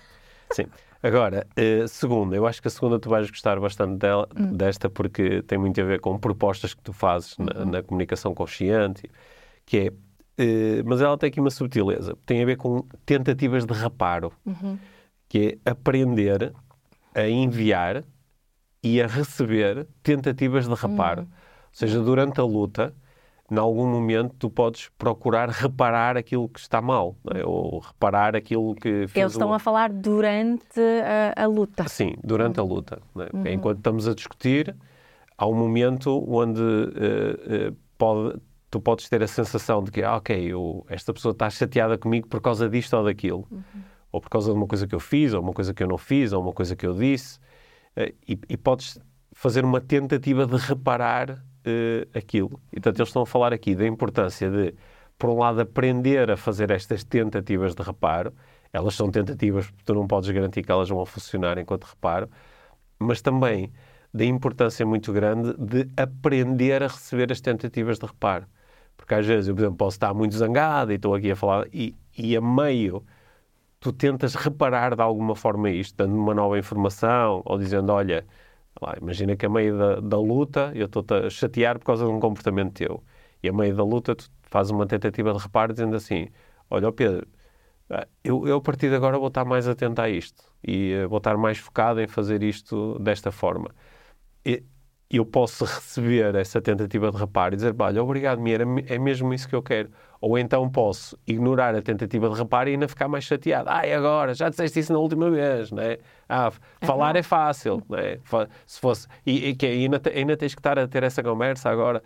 [0.52, 0.66] Sim.
[1.04, 4.56] Agora, uh, segunda, eu acho que a segunda tu vais gostar bastante dela, hum.
[4.56, 7.46] desta porque tem muito a ver com propostas que tu fazes uhum.
[7.46, 9.10] na, na, comunicação consciente,
[9.66, 13.74] que é, uh, mas ela tem aqui uma subtileza, tem a ver com tentativas de
[13.74, 14.78] reparo, uhum.
[15.28, 16.54] que é aprender
[17.16, 18.04] a enviar
[18.84, 21.22] e a receber tentativas de reparo.
[21.22, 21.28] Uhum.
[21.28, 22.94] Ou seja, durante a luta,
[23.52, 27.46] em algum momento tu podes procurar reparar aquilo que está mal, é?
[27.46, 30.80] ou reparar aquilo que fez Eles estão a falar durante
[31.36, 31.86] a, a luta.
[31.90, 33.02] Sim, durante a luta.
[33.18, 33.36] É?
[33.36, 33.48] Uhum.
[33.48, 34.74] Enquanto estamos a discutir,
[35.38, 40.16] há um momento onde uh, uh, pode, tu podes ter a sensação de que, ah,
[40.16, 43.46] ok, eu, esta pessoa está chateada comigo por causa disto ou daquilo.
[43.52, 43.64] Uhum.
[44.14, 45.98] Ou por causa de uma coisa que eu fiz, ou uma coisa que eu não
[45.98, 47.38] fiz, ou uma coisa que eu disse.
[47.98, 48.98] Uh, e, e podes
[49.34, 52.62] fazer uma tentativa de reparar uh, aquilo.
[52.72, 54.74] E, portanto, eles estão a falar aqui da importância de,
[55.18, 58.34] por um lado, aprender a fazer estas tentativas de reparo.
[58.74, 62.30] Elas são tentativas, tu não podes garantir que elas vão funcionar enquanto reparo,
[63.00, 63.72] mas também
[64.14, 68.46] da importância muito grande de aprender a receber as tentativas de reparo.
[68.98, 71.68] Porque às vezes eu, por exemplo, posso estar muito zangado e estou aqui a falar,
[71.74, 73.04] e, e a meio
[73.80, 78.26] tu tentas reparar de alguma forma isto, dando uma nova informação ou dizendo: Olha,
[78.80, 82.12] Lá, imagina que a meio da, da luta eu estou a chatear por causa de
[82.12, 83.04] um comportamento teu.
[83.44, 86.28] E a meio da luta tu fazes uma tentativa de reparo dizendo assim:
[86.70, 87.28] Olha, Pedro,
[87.90, 91.10] ah, eu, eu a partir de agora vou estar mais atento a isto e uh,
[91.10, 93.70] vou estar mais focado em fazer isto desta forma.
[94.46, 94.64] E
[95.18, 99.48] eu posso receber essa tentativa de reparo e dizer: Olha, obrigado, Mira, é mesmo isso
[99.48, 99.90] que eu quero.
[100.22, 103.68] Ou então posso ignorar a tentativa de reparo e ainda ficar mais chateado.
[103.68, 104.36] Ah, agora?
[104.36, 105.98] Já disseste isso na última vez, não é?
[106.30, 106.52] Ah,
[106.84, 108.20] falar é fácil, não é?
[108.68, 109.08] Se fosse...
[109.26, 112.04] E, e que ainda, ainda tens que estar a ter essa conversa agora.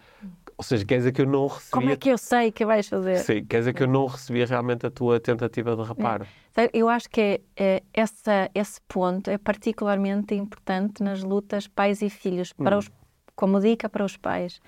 [0.58, 1.72] Ou seja, quer dizer que eu não recebi...
[1.72, 3.18] Como é que eu sei que vais fazer?
[3.18, 6.26] Sim, quer dizer que eu não recebi realmente a tua tentativa de reparo.
[6.56, 6.70] É.
[6.74, 12.10] Eu acho que é, é, essa, esse ponto é particularmente importante nas lutas pais e
[12.10, 12.80] filhos, para hum.
[12.80, 12.90] os,
[13.36, 14.62] como dica para os pais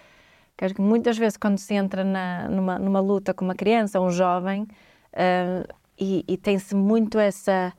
[0.58, 4.64] que muitas vezes quando se entra na, numa, numa luta com uma criança, um jovem,
[4.64, 7.72] uh, e, e tem-se muito essa,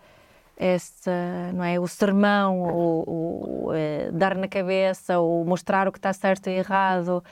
[0.56, 5.98] essa, não é, o sermão, o, o uh, dar na cabeça, o mostrar o que
[5.98, 7.22] está certo e errado,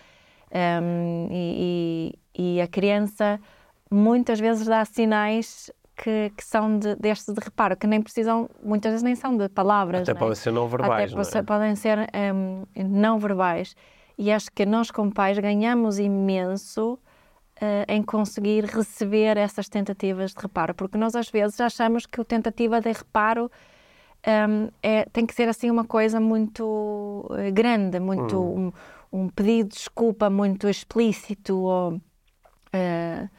[0.57, 3.39] um, e, e, e, a criança
[3.91, 8.93] muitas vezes dá sinais que, que são de, destes de reparo, que nem precisam, muitas
[8.93, 10.03] vezes nem são de palavras.
[10.03, 10.15] Até é?
[10.15, 11.13] podem ser não verbais.
[11.13, 11.43] Até não é?
[11.43, 11.99] podem ser
[12.35, 13.75] um, não verbais.
[14.19, 16.99] E acho que nós, como pais, ganhamos imenso
[17.61, 22.25] uh, em conseguir receber essas tentativas de reparo, porque nós às vezes achamos que a
[22.25, 23.51] tentativa de reparo
[24.27, 26.65] um, é, tem que ser assim uma coisa muito
[27.31, 28.73] uh, grande, muito hum.
[29.13, 33.31] Um, pedido de desculpa muito explícito ou, uh,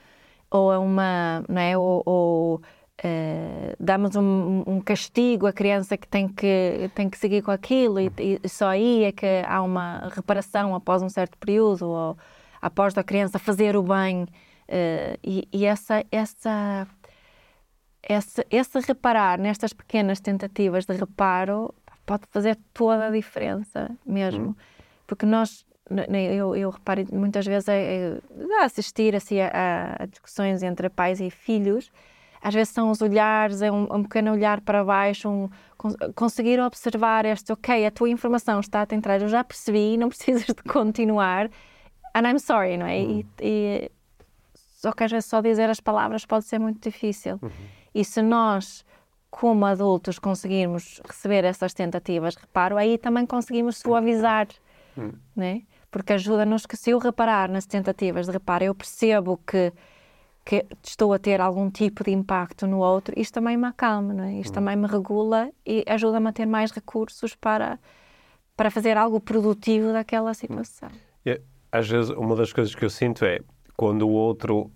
[0.50, 1.78] ou é uma, não é?
[1.78, 2.62] Ou, ou
[3.00, 8.00] Uh, damos um, um, castigo à criança que tem que, tem que seguir com aquilo
[8.00, 12.18] e, e, só aí é que há uma reparação após um certo período ou
[12.60, 16.88] após a criança fazer o bem uh, e, e, essa, essa,
[18.02, 24.56] essa, esse reparar nestas pequenas tentativas de reparo pode fazer toda a diferença mesmo, uhum.
[25.08, 25.66] Porque nós
[26.36, 31.30] eu, eu reparo muitas vezes a, a assistir assim, a, a discussões entre pais e
[31.30, 31.90] filhos
[32.42, 35.50] às vezes são os olhares, é um, um pequeno olhar para baixo, um,
[36.16, 40.46] conseguir observar este, ok, a tua informação está a entrar, eu já percebi, não precisas
[40.46, 41.50] de continuar,
[42.16, 43.00] and I'm sorry, não é?
[43.00, 43.20] Uhum.
[43.20, 43.92] E, e,
[44.56, 47.40] só que às vezes só dizer as palavras pode ser muito difícil.
[47.42, 47.50] Uhum.
[47.94, 48.86] E se nós,
[49.30, 54.48] como adultos, conseguirmos receber essas tentativas, reparo, aí também conseguimos suavizar,
[54.98, 55.14] uhum.
[55.36, 55.64] né?
[55.90, 59.72] Porque ajuda-nos que se eu reparar nas tentativas de reparo, eu percebo que
[60.48, 64.24] que estou a ter algum tipo de impacto no outro, isto também me acalma, não
[64.24, 64.36] é?
[64.36, 64.54] isto hum.
[64.54, 67.78] também me regula e ajuda-me a ter mais recursos para,
[68.56, 70.88] para fazer algo produtivo daquela situação.
[71.26, 73.42] É, às vezes, uma das coisas que eu sinto é
[73.76, 74.72] quando o outro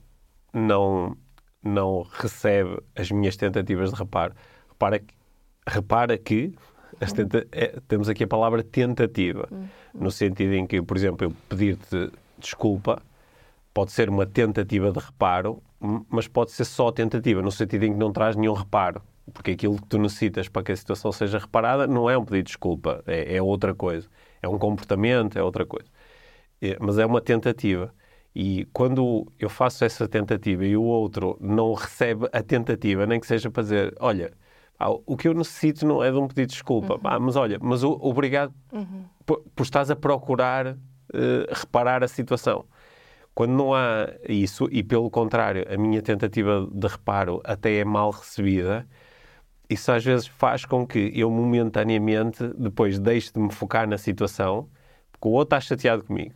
[0.53, 1.15] não,
[1.63, 4.35] não recebe as minhas tentativas de reparo.
[4.67, 5.15] Repara, que-
[5.65, 6.53] repara que
[7.07, 9.47] tenta- é, temos aqui a palavra tentativa,
[9.93, 13.01] no sentido em que, por exemplo, eu pedir-te desculpa
[13.73, 15.61] pode ser uma tentativa de reparo,
[16.09, 19.01] mas pode ser só tentativa, no sentido em que não traz nenhum reparo.
[19.33, 22.45] Porque aquilo que tu necessitas para que a situação seja reparada não é um pedido
[22.45, 24.07] de desculpa, é, é outra coisa.
[24.41, 25.87] É um comportamento, é outra coisa.
[26.61, 27.93] É, mas é uma tentativa.
[28.35, 33.27] E quando eu faço essa tentativa e o outro não recebe a tentativa, nem que
[33.27, 34.31] seja para dizer, olha,
[34.81, 37.59] pá, o que eu necessito não é de um pedido de desculpa, pá, mas olha,
[37.61, 38.51] mas obrigado
[39.25, 40.75] por, por estás a procurar
[41.13, 42.65] eh, reparar a situação.
[43.35, 48.09] Quando não há isso, e pelo contrário, a minha tentativa de reparo até é mal
[48.09, 48.87] recebida,
[49.69, 54.67] isso às vezes faz com que eu momentaneamente depois deixe de me focar na situação,
[55.11, 56.33] porque o outro está chateado comigo.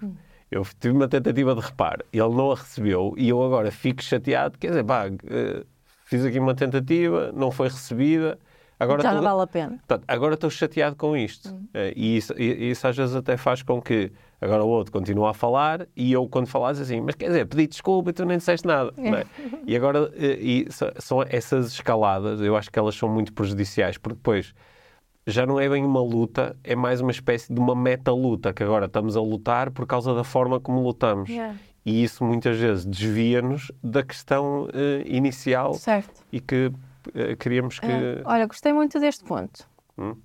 [0.51, 4.57] Eu tive uma tentativa de reparo, ele não a recebeu e eu agora fico chateado,
[4.57, 5.65] quer dizer, pá, eh,
[6.05, 8.39] fiz aqui uma tentativa, não foi recebida,
[8.79, 9.71] agora Já não vale a pena.
[9.77, 11.53] Portanto, agora estou chateado com isto.
[11.73, 15.27] Eh, E isso, e isso às vezes até faz com que agora o outro continue
[15.27, 18.37] a falar e eu, quando falas assim, mas quer dizer, pedi desculpa e tu nem
[18.37, 18.93] disseste nada.
[18.97, 19.25] não é?
[19.65, 20.67] E agora, eh, e
[20.99, 24.53] são essas escaladas, eu acho que elas são muito prejudiciais, porque depois
[25.27, 28.85] já não é bem uma luta, é mais uma espécie de uma meta-luta, que agora
[28.85, 31.27] estamos a lutar por causa da forma como lutamos.
[31.29, 31.55] Yeah.
[31.85, 36.23] E isso muitas vezes desvia-nos da questão eh, inicial Certo.
[36.31, 36.71] e que
[37.13, 37.85] eh, queríamos que.
[37.85, 38.21] É.
[38.25, 39.67] Olha, gostei muito deste ponto.
[39.97, 40.15] Hum?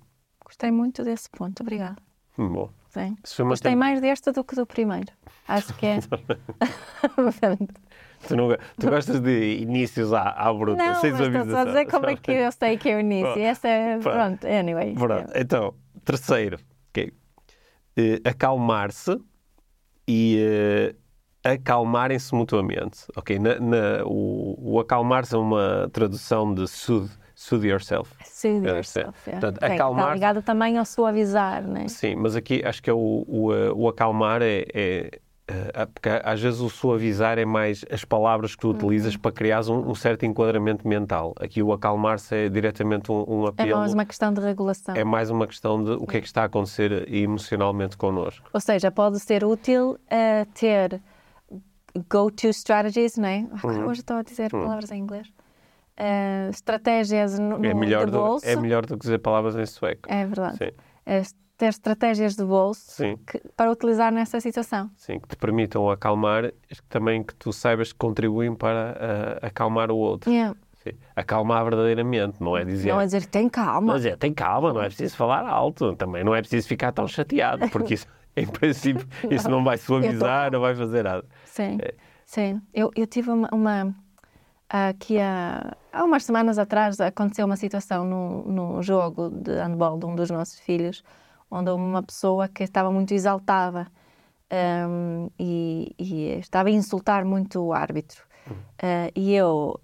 [0.43, 1.61] Gostei muito desse ponto.
[1.61, 1.97] Obrigada.
[2.35, 3.15] Bom, Sim.
[3.45, 5.11] Gostei mais desta do que do primeiro.
[5.47, 5.99] Acho que é.
[8.27, 12.07] Tu, não, tu gostas de inícios à, à bruta, Não, sem estou só dizer como
[12.07, 13.39] é que eu sei que é o início.
[13.39, 13.97] Essa é.
[13.97, 14.13] Pronto.
[14.13, 14.93] Pronto, anyway.
[14.93, 15.73] Pronto, então,
[16.05, 17.11] terceiro, ok.
[17.97, 19.19] Eh, acalmar-se
[20.07, 20.95] e eh,
[21.43, 22.99] acalmarem-se mutuamente.
[23.15, 28.11] Ok, na, na- o, o acalmar-se é uma tradução de soothe, soothe yourself.
[28.23, 29.11] Soothe É, yourself.
[29.23, 29.31] sim.
[29.31, 29.39] yeah.
[29.41, 31.87] Portanto, Tem- Está acalmar- ligado também ao suavizar, né?
[31.87, 36.09] Sim, mas aqui acho que é o, o, eh, o acalmar é, é, eh, porque
[36.23, 39.21] às vezes o suavizar é mais as palavras que tu utilizas Uhum.
[39.21, 41.33] para criar um, um certo enquadramento mental.
[41.39, 43.77] Aqui o acalmar-se é diretamente um, um É apelo.
[43.79, 44.95] mais uma questão de regulação.
[44.95, 48.47] É mais uma questão de o que é que está a acontecer emocionalmente connosco.
[48.53, 51.01] Ou seja, pode ser útil eh, ter
[52.09, 53.45] go-to strategies, não é?
[53.51, 53.85] Ah, Uhum.
[53.87, 55.27] Hoje estou a dizer palavras em inglês.
[55.97, 58.45] Eh, estratégias no, É no- melhor, de do, bolso.
[58.47, 60.01] é melhor do que dizer palavras em sueco.
[60.11, 60.57] É verdade.
[60.57, 60.71] Sim,
[61.05, 61.21] Eh,
[61.57, 64.89] ter estratégias de bolso que- para utilizar nessa situação.
[64.95, 66.51] sim, que te permitam acalmar,
[66.89, 70.31] também que tu saibas que contribuem para ah, acalmar o outro.
[70.31, 70.55] Yeah.
[70.83, 70.93] Sim.
[71.15, 72.91] Acalmar verdadeiramente, não é dizer.
[72.91, 73.93] Não é dizer tem calma.
[73.93, 75.95] Mas é, tem calma, não é preciso falar alto.
[75.95, 80.51] Também não é preciso ficar tão chateado, porque isso, em princípio, isso não vai suavizar,
[80.51, 81.25] não vai fazer nada.
[81.45, 81.93] Sim, É.
[82.25, 82.61] sim.
[82.73, 83.95] Eu, eu tive uma, uma
[84.69, 90.05] aqui há, há umas semanas atrás aconteceu uma situação no, no jogo de handball de
[90.05, 91.03] um dos nossos filhos,
[91.49, 93.87] onde uma pessoa que estava muito exaltada
[94.87, 98.23] hum, e, e estava a insultar muito o árbitro.
[98.81, 99.79] Ah, e eu,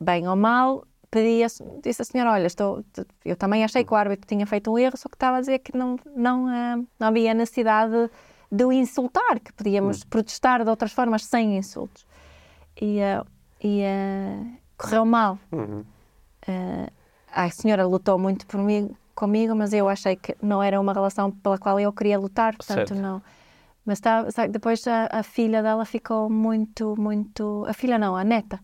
[0.00, 1.46] bem ou mal, pedi a,
[1.82, 2.82] disse à senhora, olha, estou,
[3.24, 5.58] eu também achei que o árbitro tinha feito um erro, só que estava a dizer
[5.58, 8.10] que não, não, ah, não havia necessidade
[8.50, 12.06] de o insultar, que podíamos protestar de outras formas sem insultos.
[12.80, 13.24] E, ah,
[13.62, 14.42] e ah,
[14.78, 15.38] correu mal.
[15.52, 15.84] Uhum.
[16.48, 16.90] Ah,
[17.30, 21.30] a senhora lutou muito por mim, comigo, mas eu achei que não era uma relação
[21.30, 22.94] pela qual eu queria lutar, portanto Certo.
[22.94, 23.22] não.
[23.84, 27.66] Mas tá, depois a, a filha dela ficou muito, muito.
[27.68, 28.60] A filha não, a neta,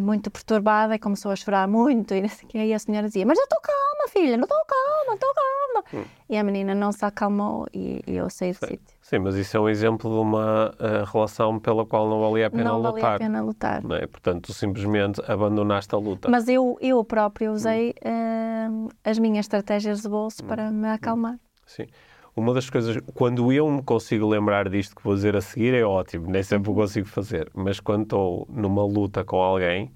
[0.00, 2.14] muito perturbada e começou a chorar muito.
[2.14, 2.58] E não quê.
[2.58, 6.06] aí a senhora dizia: Mas eu estou calma, filha, não estou calma, estou calma.
[6.28, 8.94] E a menina não se acalmou e, e eu saí do sítio.
[9.02, 12.50] Sim, mas isso é um exemplo de uma ah, relação pela qual não valia a
[12.50, 13.14] pena Não valia lutar.
[13.14, 13.82] a pena lutar.
[13.84, 14.06] Não é?
[14.06, 16.28] Portanto, tu simplesmente abandonaste a luta.
[16.30, 18.68] Mas eu, eu própria usei ah,
[19.04, 21.38] as minhas estratégias de bolso para me acalmar.
[21.66, 21.86] Sim.
[22.36, 25.84] Uma das coisas, quando eu me consigo lembrar disto que vou dizer a seguir, é
[25.84, 27.48] ótimo, nem sempre o consigo fazer.
[27.54, 29.92] Mas quando estou numa luta com alguém,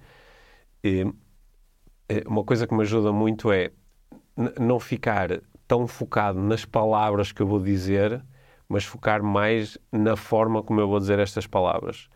[0.85, 1.05] eh,
[2.09, 3.71] eh, uma coisa que me ajuda muito é
[4.61, 8.25] não ficar tão focado nas palavras que eu vou dizer,
[8.69, 12.09] mas focar mais na forma como eu vou dizer estas palavras.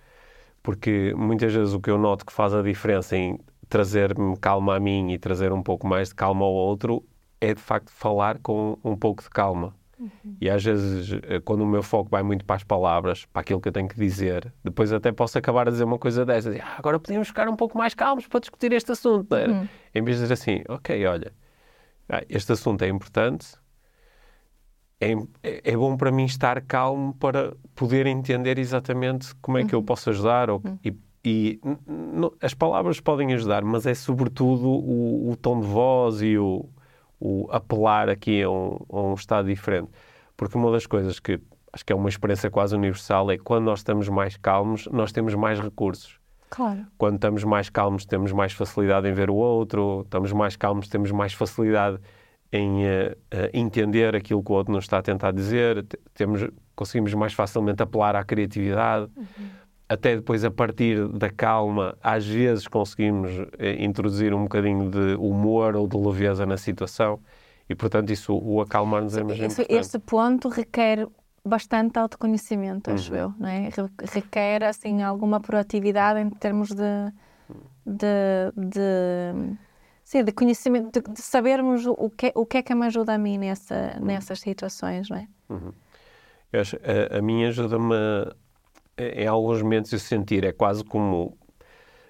[0.62, 4.80] Porque muitas vezes o que eu noto que faz a diferença em trazer-me calma a
[4.80, 7.04] mim e trazer um pouco mais de calma ao outro
[7.40, 9.74] é de facto falar com um pouco de calma.
[10.40, 13.60] E às vezes, eh, quando o meu foco vai muito para as palavras, para aquilo
[13.60, 16.56] que eu tenho que dizer, depois até posso acabar a dizer uma coisa dessas.
[16.60, 19.68] Ah, agora podíamos ficar um pouco mais calmos para discutir este assunto, não era?
[19.94, 21.32] Em vez de dizer assim, ok, olha,
[22.08, 23.54] ah, este assunto é importante,
[25.02, 29.80] é, é bom para mim estar calmo para poder entender exatamente como é que eu
[29.80, 29.84] uhum.
[29.84, 30.78] posso ajudar ou, uhum.
[30.84, 31.60] e, e
[32.40, 36.68] as palavras podem ajudar, mas é sobretudo o, o tom de voz e o,
[37.22, 39.88] o apelar aqui a um, a um, estado diferente.
[40.36, 41.40] Porque uma das coisas que
[41.72, 45.34] acho que é uma experiência quase universal é quando nós estamos mais calmos, nós temos
[45.36, 46.18] mais recursos.
[46.50, 46.84] Claro.
[46.98, 51.12] Quando estamos mais calmos, temos mais facilidade em ver o outro, estamos mais calmos, temos
[51.12, 51.98] mais facilidade
[52.52, 53.16] em uh,
[53.54, 58.16] entender aquilo que o outro nos está a tentar dizer, temos, conseguimos mais facilmente apelar
[58.16, 59.10] à criatividade.
[59.16, 59.48] Uhum.
[59.92, 65.76] Até depois, a partir da calma, às vezes conseguimos uh, introduzir um bocadinho de humor
[65.76, 67.20] ou de leveza na situação
[67.68, 69.72] e, portanto, isso, o acalmar-nos é mais importante.
[69.72, 71.06] Este ponto requer
[71.44, 73.18] bastante autoconhecimento, acho uhum.
[73.18, 73.68] eu, não é?
[74.12, 77.12] Requer, assim, alguma proatividade em termos de,
[77.84, 79.56] de, de
[80.04, 83.18] Sim, de conhecimento, de, de, sabermos o que, o que é que me ajuda a
[83.18, 84.04] mim nessa, uhum.
[84.04, 85.26] nessas situações, não é?
[85.48, 85.72] Uhum.
[86.52, 87.94] Eu acho, a, a mim ajuda-me,
[89.10, 91.36] em alguns momentos, eu sentir, é quase como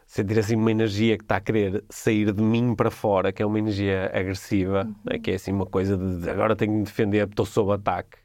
[0.06, 3.46] sentir assim uma energia que está a querer sair de mim para fora, que é
[3.46, 4.94] uma energia agressiva, uhum.
[5.04, 5.18] né?
[5.18, 8.18] que é assim uma coisa de agora tenho que me defender, estou sob ataque.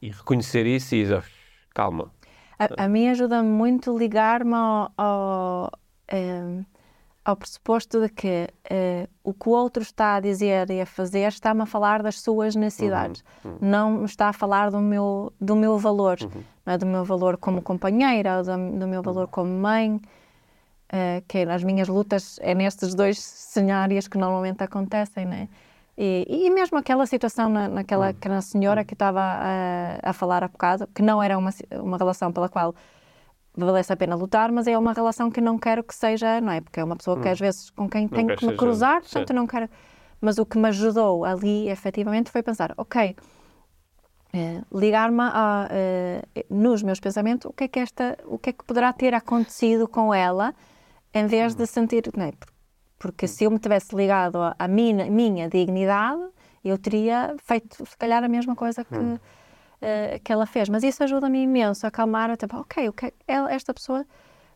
[0.00, 1.24] E reconhecer isso e dizer,
[1.74, 2.10] calma.
[2.58, 5.72] A, a mim ajuda-me muito ligar-me ao, ao
[6.12, 6.64] um,
[7.26, 11.26] ao pressuposto de que uh, o que o outro está a dizer e a fazer
[11.26, 13.58] está-me a falar das suas necessidades, uhum, uhum.
[13.60, 16.42] não está a falar do meu, do meu valor, uhum.
[16.66, 19.30] É do meu valor como companheira, do, do meu valor uhum.
[19.30, 25.48] como mãe, uh, que nas minhas lutas é nestes dois cenários que normalmente acontecem, né?
[25.98, 28.40] E, e mesmo aquela situação na, naquela, naquela uhum.
[28.42, 31.50] senhora que estava a, a falar há bocado, que não era uma,
[31.80, 32.74] uma relação pela qual
[33.56, 36.60] valesse a pena lutar, mas é uma relação que não quero que seja, não é?
[36.60, 37.32] Porque é uma pessoa que hum.
[37.32, 39.68] às vezes com quem tenho que me cruzar, portanto não quero.
[40.20, 43.16] Mas o que me ajudou ali, efetivamente, foi pensar, ok,
[44.72, 45.22] ligar-me
[45.70, 49.14] eh, nos meus pensamentos o que é que esta, o que é que poderá ter
[49.14, 50.54] acontecido com ela,
[51.14, 51.66] em vez de hum.
[51.66, 52.32] sentir, não é?
[52.98, 56.22] Porque se eu me tivesse ligado à minha, minha dignidade,
[56.64, 58.96] eu teria feito, se calhar, a mesma coisa que.
[58.96, 59.18] Hum
[59.76, 60.68] uh, que ela fez.
[60.68, 64.04] Mas isso ajuda-me imenso a acalmar, até, ok, okay esta pessoa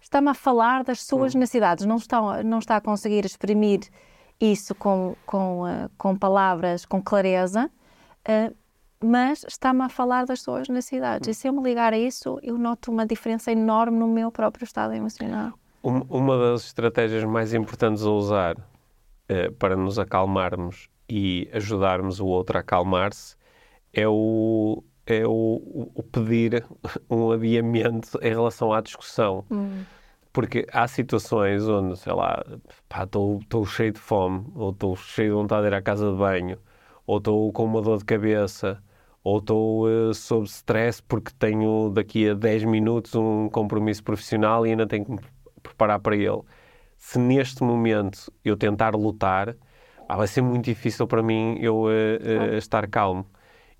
[0.00, 1.40] está-me a falar das suas uhum.
[1.40, 3.80] necessidades, não está, não está a conseguir exprimir
[4.40, 7.70] isso com, com, uh, com palavras, com clareza,
[8.26, 8.56] uh,
[9.02, 11.28] mas está-me a falar das suas necessidades.
[11.28, 14.64] E se eu me ligar a isso, eu noto uma diferença enorme no meu próprio
[14.64, 15.52] estado emocional.
[15.82, 22.58] Uma das estratégias mais importantes a usar uh, para nos acalmarmos e ajudarmos o outro
[22.58, 23.34] a acalmar-se
[23.92, 26.64] é o é o, o, pedir
[27.10, 29.44] um adiamento em relação à discussão.
[29.50, 29.82] Hum.
[30.32, 32.44] Porque há situações onde, sei lá,
[33.02, 36.56] estou cheio de fome, ou estou cheio de vontade de ir à casa de banho,
[37.04, 38.80] ou estou com uma dor de cabeça,
[39.22, 44.70] ou estou uh, sob stress porque tenho daqui a 10 minutos um compromisso profissional e
[44.70, 45.20] ainda tenho que me
[45.62, 46.42] preparar para ele.
[46.96, 49.56] Se neste momento eu tentar lutar,
[50.08, 53.26] ah, vai ser muito difícil para mim eu uh, uh, estar calmo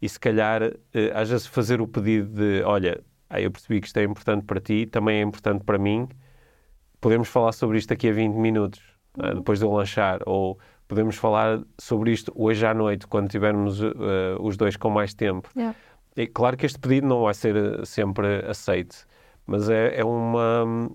[0.01, 3.87] e se calhar eh, às vezes fazer o pedido de olha, ah, eu percebi que
[3.87, 6.09] isto é importante para ti, também é importante para mim,
[7.01, 8.81] podemos falar sobre isto aqui a 20 minutos,
[9.23, 9.35] é?
[9.35, 10.59] depois de eu lanchar, ou
[10.91, 13.95] podemos falar sobre isto hoje à noite, quando tivermos uh,
[14.41, 15.49] os dois com mais tempo.
[15.57, 15.79] Yeah.
[16.17, 19.07] É claro que este pedido não vai ser eh, sempre aceito,
[19.47, 20.91] mas é, é uma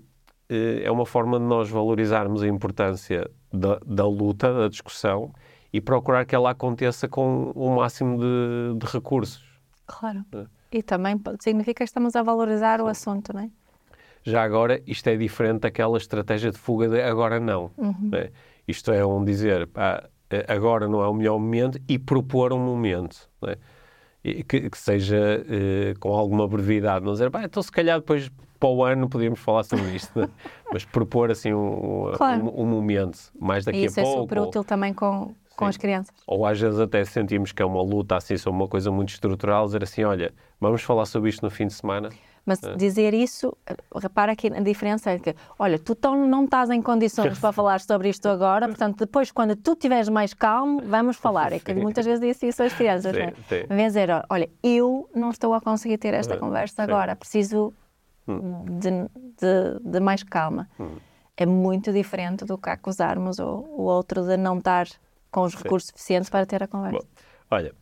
[0.48, 5.32] é uma forma de nós valorizarmos a importância da, da luta, da discussão,
[5.72, 9.42] e procurar que ela aconteça com o máximo de, de recursos.
[9.86, 10.24] Claro.
[10.32, 10.46] É.
[10.70, 13.50] E também significa que estamos a valorizar o assunto, não é?
[14.22, 17.70] Já agora, isto é diferente daquela estratégia de fuga de agora não.
[17.76, 18.10] Uhum.
[18.12, 18.30] É?
[18.66, 20.08] Isto é um dizer, pá,
[20.48, 23.28] agora não é o melhor momento e propor um momento.
[23.46, 23.56] É?
[24.42, 27.04] Que, que, seja eh, com alguma brevidade.
[27.04, 30.28] Não dizer, pá, então se calhar depois para o ano podíamos falar sobre isto, né?
[30.72, 32.44] mas propor assim um, claro.
[32.44, 34.00] um, um, momento mais daqui e a pouco.
[34.00, 36.14] Isso é super útil também com, com as crianças.
[36.26, 39.66] Ou às vezes até sentimos que é uma luta assim sobre uma coisa muito estrutural,
[39.66, 42.08] dizer assim, olha, vamos falar sobre isto no fim de semana.
[42.46, 42.76] Mas é.
[42.76, 43.56] dizer isso,
[43.92, 47.80] repara aqui a diferença é que, olha, tu tão, não estás em condições para falar
[47.80, 51.52] sobre isto agora, portanto, depois, quando tu estiveres mais calmo, vamos falar.
[51.52, 53.34] É que muitas vezes disse isso às crianças, sim, não é?
[53.48, 53.64] Sim.
[53.68, 56.82] Em vez de dizer, olha, eu não estou a conseguir ter esta conversa sim.
[56.82, 57.74] agora, preciso
[58.28, 58.64] hum.
[58.78, 60.70] de, de, de, mais calma.
[60.78, 60.98] Hum.
[61.36, 64.86] É muito diferente do que acusarmos o, o outro de não estar
[65.32, 65.92] com os recursos Sim.
[65.96, 66.98] suficientes para ter a conversa.
[66.98, 67.06] Bom,
[67.50, 67.74] olha,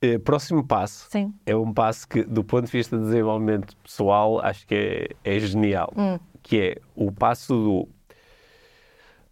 [0.00, 1.32] eh, próximo passo Sim.
[1.44, 4.74] é um passo que, do ponto de vista de desenvolvimento pessoal, acho que
[5.24, 6.18] é, é genial, hum.
[6.42, 7.88] que é o passo do,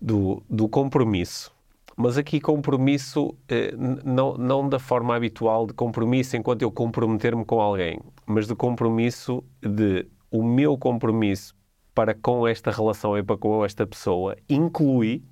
[0.00, 1.54] do, do compromisso
[1.96, 3.72] Mas aqui compromisso, eh,
[4.04, 9.44] não, não da forma habitual de compromisso enquanto eu comprometer-me com alguém, mas de compromisso
[9.62, 11.54] de o meu compromisso
[11.94, 15.22] para com esta relação e para com esta pessoa inclui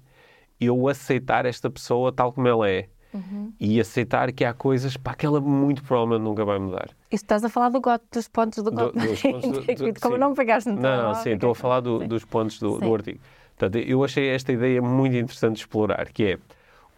[0.61, 2.89] eu aceitar esta pessoa tal como ela é.
[3.15, 3.53] Uhum.
[3.61, 6.91] E aceitar que há coisas para que ela muito provavelmente nunca vai mudar.
[7.11, 8.99] Isso estás a falar do goto, dos pontos do goto.
[8.99, 10.21] Do, pontos do, Como sim.
[10.21, 13.21] não pegaste no Não, não, sim, estou a falar do, dos pontos do, do artigo.
[13.57, 16.39] Portanto, eu achei esta ideia muito interessante de explorar, que é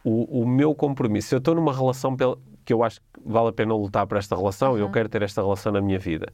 [0.02, 1.28] o, o meu compromisso.
[1.28, 2.16] Se eu estou numa relação
[2.64, 4.78] que eu acho que vale a pena lutar por esta relação, uhum.
[4.78, 6.32] eu quero ter esta relação na minha vida,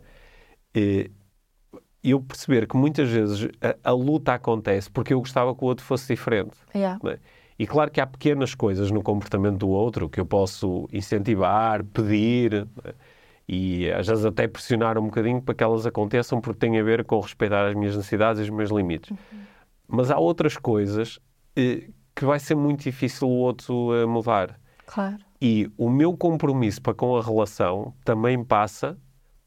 [0.75, 1.11] e
[2.03, 5.85] eu perceber que muitas vezes a, a, luta acontece porque eu gostava que o outro
[5.85, 6.57] fosse diferente.
[6.75, 6.99] Yeah.
[7.09, 7.19] É?
[7.63, 12.67] E claro que há pequenas coisas no comportamento do outro que eu posso incentivar, pedir
[13.49, 17.05] e às vezes até pressionar um bocadinho para que elas aconteçam porque tem a ver
[17.05, 19.13] com respeitar as minhas necessidades e os meus limites.
[19.13, 19.19] Uhum.
[19.87, 21.21] Mas há outras coisas
[21.55, 24.59] eh, que vai ser muito difícil o outro eh, mudar.
[24.85, 25.19] Claro.
[25.41, 28.99] E o meu compromisso para com a relação também passa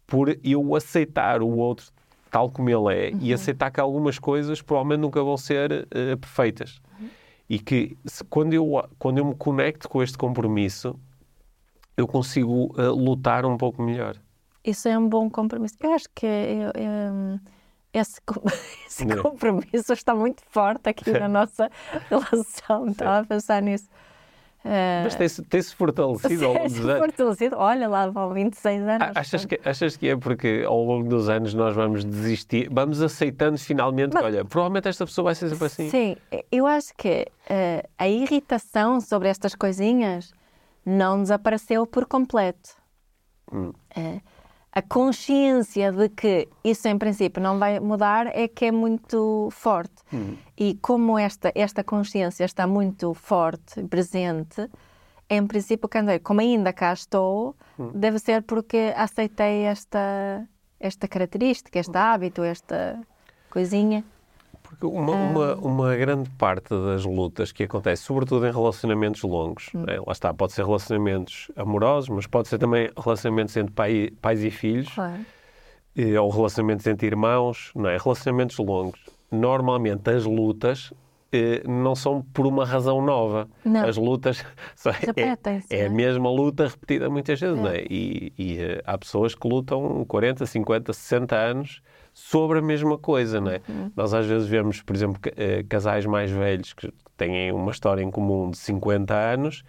[0.07, 1.91] por eu aceitar o outro
[2.31, 3.19] tal como ele é uhum.
[3.21, 6.79] e aceitar que algumas coisas provavelmente nunca vão ser uh, perfeitas.
[6.97, 7.09] Uhum.
[7.49, 10.99] E que se, quando, eu, quando eu me conecto com este compromisso,
[11.95, 14.17] eu consigo uh, lutar um pouco melhor.
[14.63, 15.75] Isso é um bom compromisso.
[15.79, 17.39] Eu acho que é, é,
[17.93, 18.19] é esse,
[18.87, 21.69] esse compromisso está muito forte aqui na nossa
[22.09, 22.87] relação.
[22.87, 23.87] Estava a pensar nisso.
[24.65, 26.97] Uh, Mas tem-se tem fortalecido ao longo dos anos.
[26.97, 29.07] fortalecido, olha lá, vão 26 anos.
[29.15, 33.59] Achas que, achas que é porque ao longo dos anos nós vamos desistir, vamos aceitando
[33.59, 35.89] finalmente Mas, que, olha, provavelmente esta pessoa vai ser sempre assim?
[35.91, 36.17] Sim,
[36.51, 40.33] eu acho que uh, a irritação sobre estas coisinhas
[40.83, 42.71] não desapareceu por completo.
[43.53, 43.71] Hum.
[43.95, 44.19] Uh,
[44.75, 50.03] a consciência de que isso em princípio não vai mudar é que é muito forte.
[50.13, 50.35] Hum.
[50.57, 54.69] E como esta, esta consciência está muito forte, presente,
[55.29, 55.89] em princípio,
[56.21, 57.89] como ainda cá estou, hum.
[57.95, 60.45] deve ser porque aceitei esta,
[60.77, 62.99] esta característica, este hábito, esta
[63.49, 64.03] coisinha.
[64.79, 65.15] Porque uma, ah.
[65.15, 69.83] uma, uma, grande parte das lutas que acontece, sobretudo em relacionamentos longos, hum.
[69.85, 69.97] né?
[70.05, 74.51] lá está, pode ser relacionamentos amorosos, mas pode ser também relacionamentos entre pai, pais e
[74.51, 75.25] filhos, claro.
[75.95, 77.97] e, ou relacionamentos entre irmãos, não é?
[77.97, 78.99] relacionamentos longos.
[79.31, 80.91] Normalmente as lutas
[81.31, 83.47] eh, não são por uma razão nova.
[83.63, 83.85] Não.
[83.87, 84.45] As lutas
[85.15, 87.61] é, é, a mesma luta repetida muitas vezes, é.
[87.61, 87.83] não é?
[87.89, 91.81] E, e uh, há pessoas que lutam 40, 50, 60 anos
[92.15, 93.61] sobre a mesma coisa, não é?
[93.67, 93.91] Uhum.
[93.93, 98.09] Nós às vezes vemos, por exemplo, eh, casais mais velhos que têm uma história em
[98.09, 99.63] comum de 50 anos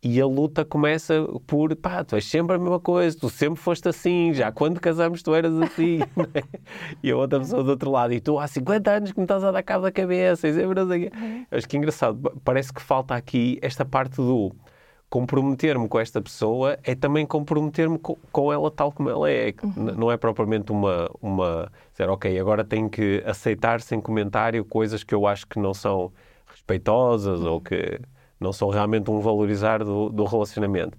[0.00, 3.88] e a luta começa por, pá, tu és sempre a mesma coisa, tu sempre foste
[3.88, 5.98] assim, já quando casamos tu eras assim.
[6.34, 6.42] é?
[7.02, 9.42] E a outra pessoa do outro lado, e tu há 50 anos que me estás
[9.42, 11.04] a dar cabo da cabeça, e sempre assim.
[11.06, 11.46] Uhum.
[11.50, 14.54] Acho que é engraçado, parece que falta aqui esta parte do
[15.10, 19.54] comprometer-me com esta pessoa é também comprometer-me com, com, ela tal como ela é.
[19.62, 19.94] Uhum.
[19.96, 21.72] Não é propriamente uma, uma.
[21.92, 26.12] dizer, ok, agora tenho que aceitar sem comentário coisas que eu acho que não são
[26.46, 27.52] respeitosas uhum.
[27.52, 28.00] ou que
[28.38, 30.96] não são realmente um valorizar do, do relacionamento.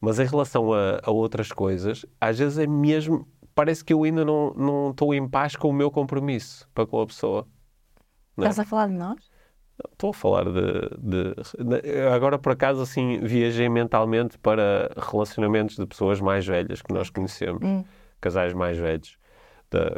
[0.00, 3.28] Mas em relação a, a, outras coisas, às vezes é mesmo.
[3.54, 7.00] Parece que eu ainda não, não estou em paz com o meu compromisso para com
[7.00, 7.46] a pessoa.
[8.38, 8.40] É?
[8.40, 9.29] Estás a falar de nós?
[9.92, 16.20] Estou a falar de, de, Agora, por acaso, assim, viajei mentalmente para relacionamentos de pessoas
[16.20, 17.84] mais velhas que nós conhecemos, hum.
[18.20, 19.18] casais mais velhos,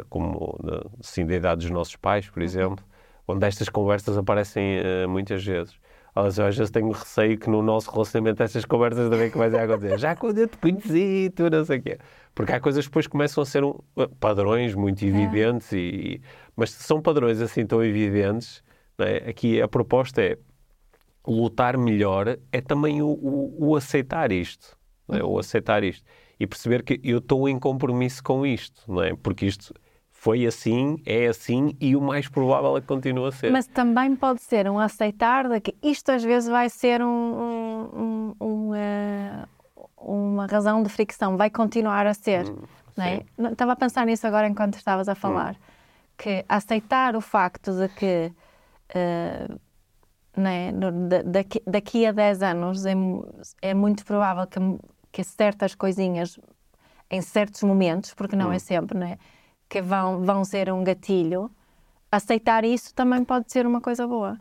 [0.09, 2.45] como de, assim, da idade dos nossos pais, por uhum.
[2.45, 2.85] exemplo,
[3.27, 5.81] onde estas conversas aparecem uh, muitas vezes.
[6.15, 9.97] Às vezes tenho receio que no nosso relacionamento estas conversas também comecem a acontecer.
[9.97, 11.97] Já quando eu te conheci, tu não sei o quê.
[12.35, 13.79] Porque há coisas que depois começam a ser um,
[14.19, 15.07] padrões muito é.
[15.07, 15.77] evidentes, é.
[15.77, 16.21] e,
[16.55, 18.63] mas são padrões assim tão evidentes,
[18.99, 19.29] é?
[19.29, 20.37] Aqui a proposta é
[21.25, 24.77] lutar melhor, é também o, o, o aceitar isto.
[25.09, 25.23] É?
[25.23, 26.05] O aceitar isto.
[26.39, 29.15] E perceber que eu estou em compromisso com isto, não é?
[29.15, 29.73] Porque isto
[30.11, 33.51] foi assim, é assim e o mais provável é que continue a ser.
[33.51, 38.35] Mas também pode ser um aceitar de que isto às vezes vai ser um, um,
[38.39, 39.49] um, uma,
[39.97, 42.47] uma razão de fricção, vai continuar a ser.
[42.47, 42.61] Hum,
[42.95, 43.25] não é?
[43.51, 45.55] Estava a pensar nisso agora enquanto estavas a falar.
[45.55, 45.73] Hum.
[46.17, 48.31] Que aceitar o facto de que
[48.95, 49.59] uh,
[50.35, 50.71] né,
[51.25, 52.93] daqui, daqui a 10 anos é,
[53.61, 54.59] é muito provável que,
[55.11, 56.39] que certas coisinhas,
[57.09, 58.53] em certos momentos, porque não é hum.
[58.53, 59.17] é sempre, né,
[59.69, 61.51] que vão, vão ser um gatilho,
[62.11, 64.37] aceitar isso também pode ser uma coisa boa.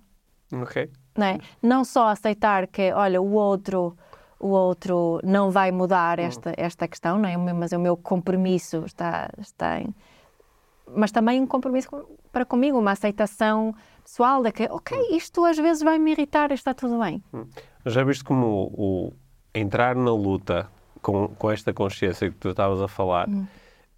[0.53, 0.91] Ok.
[1.17, 1.39] Não, é?
[1.63, 3.97] não só aceitar que, olha, o outro
[4.43, 6.25] o outro não vai mudar hum.
[6.25, 7.37] esta, esta questão, não é?
[7.37, 9.95] mas o meu compromisso está, está em,
[10.95, 15.57] mas também um compromisso com, para comigo, uma aceitação pessoal de que, ok, isto às
[15.57, 17.23] vezes vai me irritar, está tudo bem.
[17.33, 17.47] Hum.
[17.87, 19.13] Já viste como o, o
[19.55, 20.69] entrar na luta
[21.01, 23.47] com, com esta consciência que tu estavas a falar hum.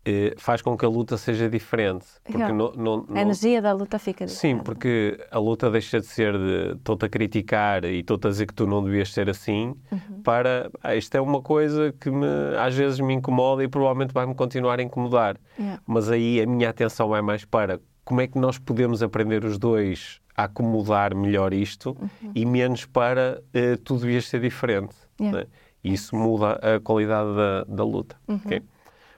[0.05, 2.07] eh, faz com que a luta seja diferente.
[2.25, 2.57] Porque yeah.
[2.57, 3.17] não, não, não...
[3.17, 4.59] A energia da luta fica diferente.
[4.59, 8.47] Sim, porque a luta deixa de ser de estou-te a criticar e estou-te a dizer
[8.47, 10.23] que tu não devias ser assim, uhum.
[10.23, 12.27] para ah, isto é uma coisa que me,
[12.59, 15.37] às vezes me incomoda e provavelmente vai-me continuar a incomodar.
[15.59, 15.81] Yeah.
[15.87, 19.59] Mas aí a minha atenção vai mais para como é que nós podemos aprender os
[19.59, 22.33] dois a acomodar melhor isto uhum.
[22.35, 24.95] e menos para uh, tu devias ser diferente.
[25.21, 25.41] Yeah.
[25.41, 25.47] Né?
[25.83, 28.17] Isso muda a qualidade da, da luta.
[28.27, 28.37] Uhum.
[28.37, 28.63] Okay?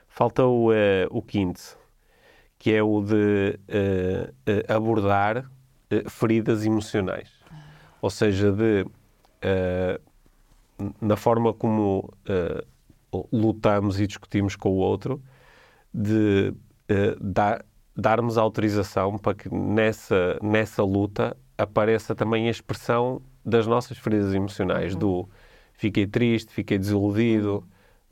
[0.07, 0.75] Falta o, uh,
[1.09, 1.77] o quinto,
[2.57, 5.49] que é o de uh, abordar
[6.09, 7.29] feridas emocionais.
[8.01, 8.85] Ou seja, de
[10.99, 12.13] na forma como
[13.31, 15.23] lutamos e discutimos com o outro,
[15.93, 16.53] de
[17.21, 17.63] dar
[17.97, 24.93] darmos autorização para que nessa, nessa luta apareça também a expressão das nossas feridas emocionais,
[24.93, 24.99] uhum.
[24.99, 25.29] do
[25.73, 27.63] fiquei triste, fiquei desiludido,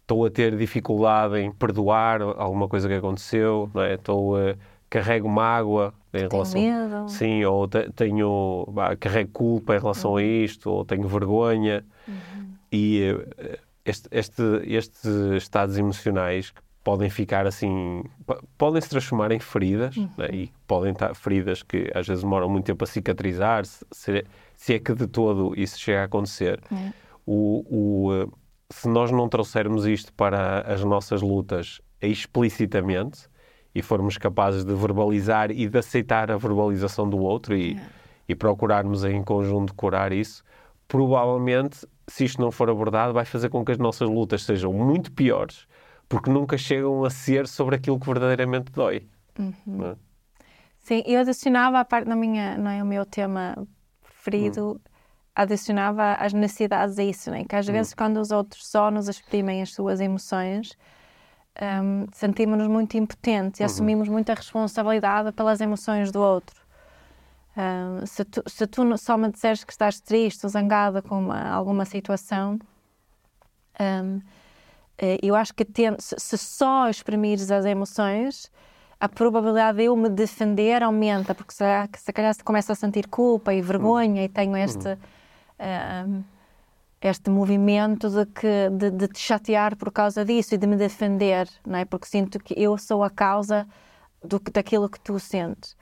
[0.02, 3.94] estou a ter dificuldade em perdoar alguma coisa que aconteceu, não é?
[3.94, 4.56] estou a
[4.90, 7.10] carrego mágoa em relação medo.
[7.10, 10.18] sim ou te, tenho bah, carrego culpa em relação uhum.
[10.18, 12.54] a isto ou tenho vergonha uhum.
[12.72, 15.06] e eh, este, este, estes
[15.36, 16.54] estados emocionais
[16.86, 18.04] podem ficar assim,
[18.60, 20.08] podem se transformar em feridas uhum.
[20.20, 20.28] né?
[20.32, 24.24] e podem estar feridas que às vezes demoram muito tempo a cicatrizar, se,
[24.56, 26.62] se é que de todo isso chega a acontecer.
[26.70, 26.94] Uhum.
[27.26, 28.28] O, o, eh,
[28.70, 33.28] se nós não trouxermos isto para as nossas lutas explicitamente
[33.74, 37.80] e formos capazes de verbalizar e de aceitar a verbalização do outro e, uhum.
[38.30, 40.44] e procurarmos em conjunto curar isso,
[40.88, 45.12] provavelmente, se isto não for abordado, vai fazer com que as nossas lutas sejam muito
[45.12, 45.66] piores
[46.08, 49.08] porque nunca chegam a ser sobre aquilo que verdadeiramente dói.
[49.38, 49.92] Uhum.
[49.92, 49.96] É?
[50.80, 53.68] Sim, eu adicionava a parte na minha, não é o meu tema
[54.04, 54.80] preferido, uhum.
[55.34, 57.44] adicionava as necessidades a isso, não é?
[57.44, 57.98] que às vezes uhum.
[57.98, 60.78] quando os outros só nos exprimem as suas emoções,
[61.62, 63.66] um, sentimos-nos muito impotentes e uhum.
[63.66, 66.66] assumimos muita responsabilidade pelas emoções do outro.
[67.58, 71.50] Um, se, tu, se tu só me disseres que estás triste ou zangada com uma,
[71.50, 72.60] alguma situação,
[73.80, 74.20] um,
[75.22, 75.66] eu acho que
[76.00, 78.52] se só exprimires as emoções,
[79.00, 81.64] a probabilidade de eu me defender aumenta, porque se,
[81.98, 86.24] se calhar se começa a sentir culpa e vergonha e tenho este, uh,
[87.02, 91.50] este movimento de, que, de, de, te chatear por causa disso e de me defender,
[91.66, 91.86] não é?
[91.86, 93.68] porque sinto que eu sou a causa
[94.24, 95.76] do, daquilo que tu sentes.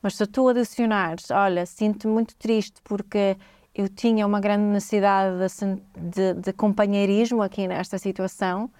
[0.00, 3.36] Mas se tu adicionares, olha, sinto-me muito triste porque
[3.74, 5.36] eu tinha uma grande necessidade
[5.96, 8.70] de, de, companheirismo aqui nesta situação.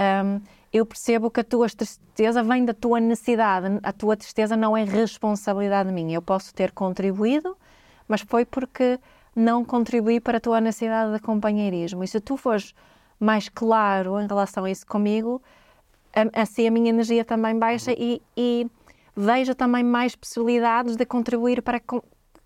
[0.00, 0.40] Um,
[0.72, 4.84] eu percebo que a tua tristeza vem da tua necessidade, a tua tristeza não é
[4.84, 6.14] responsabilidade minha.
[6.16, 7.54] Eu posso ter contribuído,
[8.08, 8.98] mas foi porque
[9.36, 12.02] não contribuí para a tua necessidade de companheirismo.
[12.02, 12.74] E se tu fores
[13.20, 15.42] mais claro em relação a isso comigo,
[16.32, 18.66] assim a minha energia também baixa e, e
[19.14, 21.80] vejo também mais possibilidades de contribuir para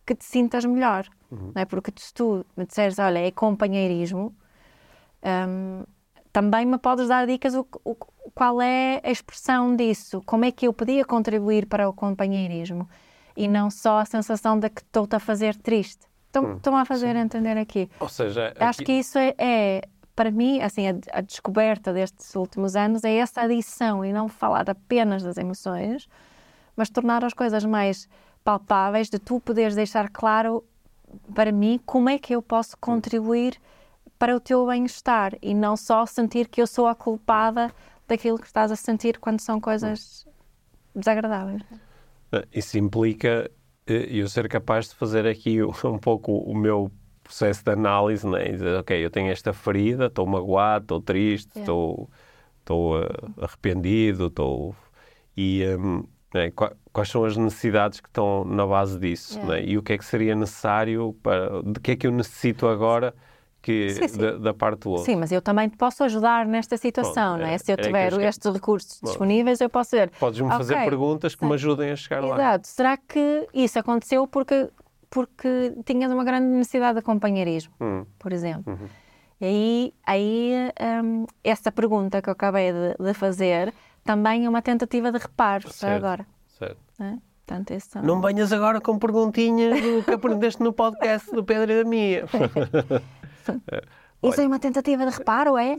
[0.07, 1.07] que te sintas melhor.
[1.31, 1.53] Uhum.
[1.55, 1.65] Não é?
[1.65, 4.35] Porque se tu me disseres, olha, é companheirismo,
[5.49, 5.85] um,
[6.33, 7.95] também me podes dar dicas o, o,
[8.35, 12.89] qual é a expressão disso, como é que eu podia contribuir para o companheirismo
[13.37, 16.07] e não só a sensação de que estou-te a fazer triste.
[16.27, 17.21] Estão hum, a fazer sim.
[17.21, 17.91] entender aqui.
[17.99, 18.63] Ou seja, aqui...
[18.63, 23.17] acho que isso é, é para mim, assim, a, a, descoberta destes últimos anos é
[23.17, 26.09] essa adição e não falar apenas das emoções,
[26.77, 28.09] mas tornar as coisas mais
[28.47, 30.63] palpáveis, de tu poderes deixar claro
[31.35, 33.61] para mim, como é que eu posso contribuir
[34.17, 37.73] para o teu bem-estar e não só sentir que eu sou a culpada
[38.07, 40.25] daquilo que estás a sentir quando são coisas
[40.95, 41.61] desagradáveis.
[42.31, 43.51] Ah, isso implica
[43.85, 46.89] eh, eu ser capaz de fazer aqui um pouco o meu
[47.25, 48.49] processo de análise, né?
[48.49, 52.09] E dizer, ok, eu tenho esta ferida, estou magoado, estou triste, estou,
[52.61, 54.77] estou uh, arrependido, estou...
[55.37, 56.05] E, um,
[56.37, 56.53] né?
[56.93, 59.39] Quais são as necessidades que estão na base disso?
[59.39, 59.55] Yeah.
[59.55, 59.65] Né?
[59.67, 61.63] E o que é que seria necessário para.
[61.63, 63.15] De que é que eu necessito agora
[63.67, 64.19] que, sim, sim.
[64.19, 65.05] Da, da, parte do outro?
[65.05, 67.55] Sim, mas eu também te posso ajudar nesta situação, Bom, não é?
[67.55, 67.59] é?
[67.59, 70.11] Se eu é tiver é estes recursos Bom, disponíveis, eu posso dizer.
[70.21, 71.47] Podes-me okay, fazer perguntas que sim.
[71.47, 72.31] me ajudem a chegar Exato.
[72.31, 72.39] lá.
[72.39, 72.69] Exato.
[72.69, 74.69] Será que isso aconteceu porque,
[75.11, 78.07] porque tinhas uma grande necessidade de companheirismo, hum.
[78.19, 78.73] por exemplo?
[78.73, 78.89] Uhum.
[79.41, 80.53] E aí, aí
[81.03, 83.75] um, essa pergunta que eu acabei de, de, fazer
[84.07, 86.27] também é uma tentativa de reparo para agora.
[86.59, 86.79] Certo.
[87.01, 87.19] É?
[87.45, 87.99] Portanto, esse...
[88.01, 92.25] Não venhas agora com perguntinhas do que aprendeste no podcast do Pedro e da Mia.
[94.23, 95.77] Isso é uma tentativa de reparo, é?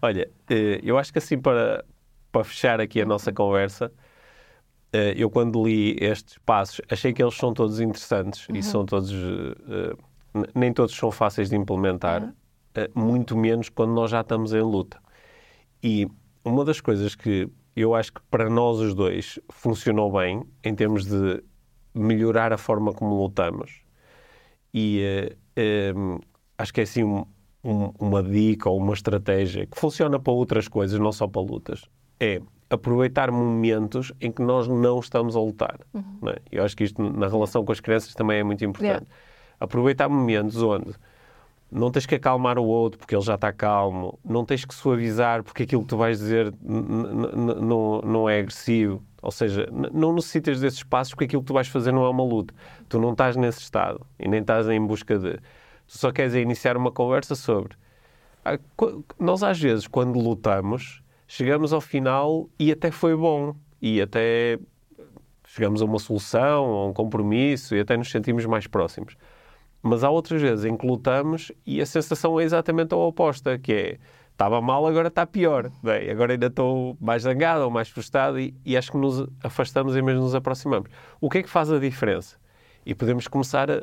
[0.00, 1.84] Olha, eh, eu acho que assim para,
[2.32, 3.92] para fechar aqui a nossa conversa,
[4.94, 8.56] uh, eu quando li estes passos, achei que eles são todos interessantes uhum.
[8.56, 9.12] e são todos.
[9.12, 9.98] Uh,
[10.54, 12.32] nem todos são fáceis de implementar, uhum.
[12.94, 14.98] muito menos quando nós já estamos em luta.
[15.82, 16.08] E
[16.44, 21.04] uma das coisas que eu acho que para nós os dois funcionou bem em termos
[21.06, 21.42] de
[21.94, 23.82] melhorar a forma como lutamos.
[24.72, 25.02] E
[25.58, 26.20] uh,
[26.58, 27.24] acho que é assim um,
[27.62, 31.84] um, uma dica ou uma estratégia que funciona para outras coisas, não só para lutas.
[32.20, 32.40] É
[32.70, 35.78] aproveitar momentos em que nós não estamos a lutar.
[35.92, 36.28] Uhum.
[36.28, 36.36] É?
[36.50, 38.88] Eu acho que isto na relação com as crianças também é muito importante.
[38.88, 39.06] Yeah.
[39.60, 40.92] Aproveitar momentos onde
[41.70, 45.42] não tens que acalmar o outro porque ele já está calmo, não tens que suavizar
[45.42, 49.02] porque aquilo que tu vais dizer não é agressivo.
[49.20, 52.22] Ou seja, não necessitas desses passos porque aquilo que tu vais fazer não é uma
[52.22, 52.54] luta.
[52.88, 55.38] Tu não estás nesse estado e nem estás em busca de.
[55.86, 57.74] Tu só queres iniciar uma conversa sobre.
[58.44, 58.58] Ah,
[59.18, 63.56] nós, às vezes, quando lutamos, chegamos ao final e até foi bom.
[63.80, 64.58] E até
[65.46, 69.16] chegamos a uma solução, a um compromisso e até nos sentimos mais próximos.
[69.84, 73.72] Mas há outras vezes em que lutamos e a sensação é exatamente a oposta, que
[73.72, 73.98] é
[74.32, 75.70] estava mal, agora está pior.
[75.82, 79.92] Bem, agora ainda estou mais zangado ou mais frustrado e, e, acho que nos afastamos
[79.92, 80.88] vez de nos aproximamos.
[81.20, 82.36] O que é que faz a diferença?
[82.86, 83.82] E podemos começar uh,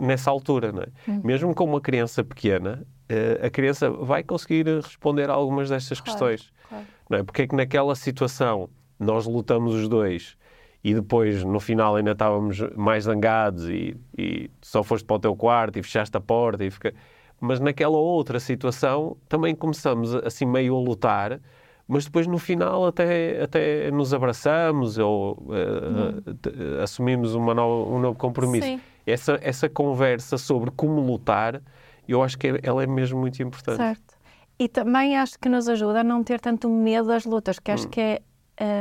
[0.00, 0.88] nessa altura, não é?
[1.06, 1.20] Hum.
[1.22, 6.10] Mesmo com uma criança pequena, uh, a criança vai conseguir responder a algumas destas claro,
[6.10, 6.52] questões.
[6.70, 6.84] Claro.
[7.10, 7.22] Não é?
[7.22, 10.38] Porque é que naquela situação nós lutamos os dois
[10.84, 15.34] e depois no final ainda estávamos mais zangados e, e só foste para o teu
[15.34, 16.94] quarto e fechaste a porta e fica
[17.40, 21.40] mas naquela outra situação também começamos assim meio a lutar,
[21.86, 28.18] mas depois no final até, até nos abraçamos ou uh, assumimos uma nova, um novo
[28.18, 28.66] compromisso.
[28.66, 28.80] Sim.
[29.06, 31.60] Essa, essa conversa sobre como lutar,
[32.08, 33.76] eu acho que ela é mesmo muito importante.
[33.76, 34.14] Certo.
[34.58, 37.86] E também acho que nos ajuda a não ter tanto medo das lutas, que acho
[37.86, 37.90] hum.
[37.90, 38.22] que é.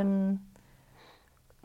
[0.05, 0.37] Um,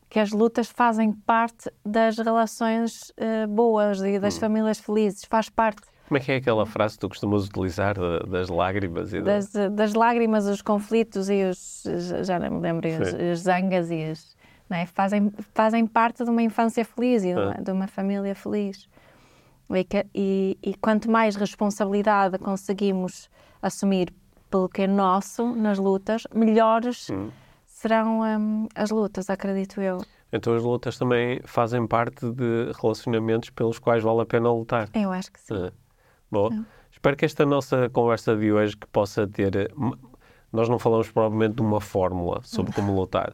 [0.09, 4.41] que as lutas fazem parte das relações uh, boas e das hum.
[4.41, 5.83] famílias felizes, faz parte.
[6.09, 7.95] Como é que é aquela frase que tu costumas utilizar
[8.27, 9.13] das lágrimas?
[9.13, 11.85] E das, das lágrimas, os conflitos e os.
[12.23, 14.37] Já não me lembro, as, as zangas e as.
[14.71, 14.87] É?
[14.87, 17.61] Fazem, fazem parte de uma infância feliz e de uma, ah.
[17.61, 18.89] de uma família feliz.
[19.71, 23.31] E, e, e, quanto mais responsabilidade conseguimos
[23.61, 24.13] assumir
[24.51, 27.31] pelo que é nosso nas lutas, melhores hum.
[27.79, 29.99] Serão hum, as lutas, acredito eu.
[30.33, 34.89] Então as lutas também fazem parte de relacionamentos pelos quais vale a pena lutar.
[34.93, 35.55] Eu acho que sim.
[35.55, 35.73] Ah.
[36.31, 36.51] Boa.
[36.51, 36.67] Não.
[36.91, 39.55] Espero que esta nossa conversa de hoje que possa ter.
[39.55, 39.69] Eh,
[40.53, 43.33] nós não falamos provavelmente de uma fórmula sobre como lutar,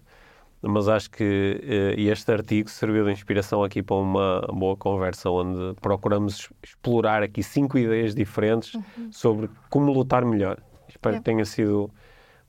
[0.61, 1.61] mas acho que
[1.97, 7.43] uh, este artigo serviu de inspiração aqui para uma boa conversa onde procuramos explorar aqui
[7.43, 9.11] cinco ideias diferentes uhum.
[9.11, 10.59] sobre como lutar melhor.
[10.89, 11.19] Espero é.
[11.19, 11.91] que tenha sido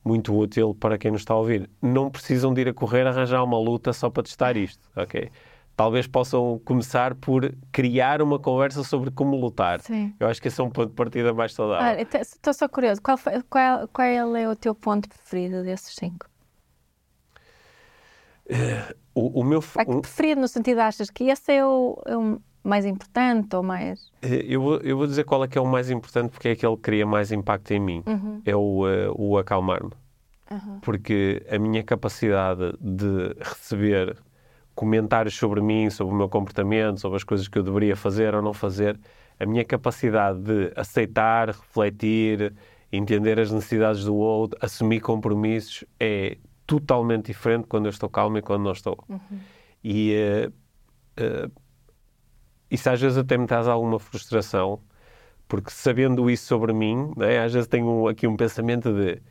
[0.06, 1.70] muito útil para quem nos está a ouvir.
[1.82, 5.32] Não precisam de ir a correr arranjar uma luta só para testar isto, ok?
[5.76, 9.82] talvez possam começar por criar uma conversa sobre como lutar.
[9.82, 10.14] Sim.
[10.20, 12.08] Eu acho que esse é um ponto de partida mais saudável.
[12.22, 16.28] Estou só curioso, qual, foi, qual, qual, é o teu ponto preferido desses cinco?
[18.50, 19.62] Uh, o, o, meu...
[19.78, 20.02] É um...
[20.02, 24.08] preferido no sentido, achas que esse é o, é o mais importante ou mais...
[24.24, 26.52] Uh, eu, vou, eu vou dizer qual é que é o mais importante porque é
[26.52, 28.04] aquele que cria mais impacto em mim.
[28.06, 28.42] Uhum.
[28.46, 29.92] É o, uh, o acalmar-me.
[30.50, 30.80] Uhum.
[30.82, 34.18] Porque a minha capacidade de receber
[34.74, 38.42] comentários sobre mim, sobre o meu comportamento, sobre as coisas que eu deveria fazer ou
[38.42, 39.00] não fazer,
[39.40, 42.54] a minha capacidade de aceitar, refletir,
[42.92, 48.42] entender as necessidades do outro, assumir compromissos é totalmente diferente quando eu estou calmo e
[48.42, 49.04] quando não estou.
[49.08, 49.40] Uhum.
[49.84, 50.16] E
[50.48, 50.54] uh,
[51.22, 51.52] uh,
[52.76, 54.80] isso às vezes até me traz alguma frustração,
[55.48, 59.22] porque sabendo isso sobre mim, né, às vezes tenho aqui um pensamento de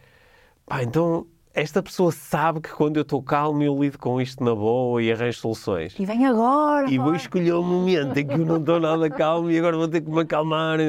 [0.66, 4.53] pá, então esta pessoa sabe que quando eu estou calmo eu lido com isto na
[4.55, 5.95] boa e arranjo soluções.
[5.97, 6.90] E vem agora.
[6.90, 9.86] E vou escolher um momento em que eu não estou nada calmo e agora vou
[9.86, 10.80] ter que me acalmar.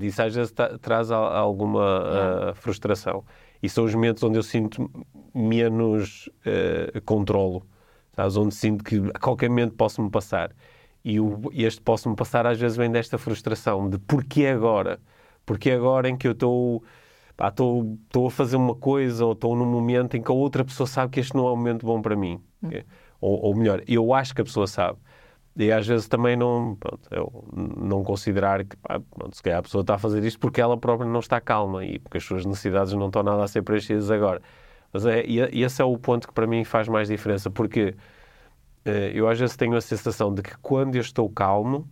[0.00, 3.24] Isso às vezes traz alguma uh, frustração.
[3.62, 4.90] E são os momentos onde eu sinto
[5.32, 7.64] menos uh, controlo,
[8.16, 8.36] sabes?
[8.36, 10.50] onde sinto que a qualquer momento posso-me passar.
[11.04, 15.00] E o, este posso-me passar às vezes vem desta frustração de porquê agora?
[15.46, 16.84] Porquê agora em que eu estou
[17.48, 21.12] estou a fazer uma coisa ou estou num momento em que a outra pessoa sabe
[21.12, 22.42] que este não é um momento bom para mim.
[22.62, 22.68] Hum.
[23.20, 24.98] Ou, ou, melhor, eu acho que a pessoa sabe.
[25.56, 29.62] E às vezes também não, pronto, eu não considerar que pá, pronto, se calhar a
[29.62, 32.44] pessoa está a fazer isto porque ela própria não está calma e porque as suas
[32.46, 34.40] necessidades não estão nada a ser preenchidas agora.
[34.92, 37.94] Mas é, e esse é o ponto que para mim faz mais diferença, porque
[39.14, 41.88] eu às vezes tenho a sensação de que quando eu estou calmo,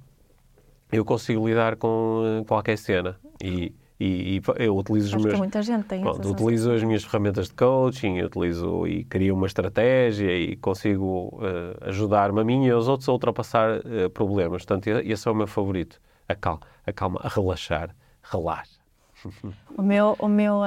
[0.90, 3.16] eu consigo lidar com eh, qualquer cena.
[3.42, 5.34] E, E, e eu utilizo os Acho meus.
[5.34, 9.48] que muita gente tem Pronto, utilizo as minhas ferramentas de coaching, utilizo e crio uma
[9.48, 14.64] estratégia e consigo uh, ajudar-me a mim e aos outros a ultrapassar uh, problemas.
[14.64, 16.00] Portanto, esse é o meu favorito.
[16.28, 18.78] A calma, a, calma, a relaxar, relaxa.
[19.76, 20.60] O meu, o meu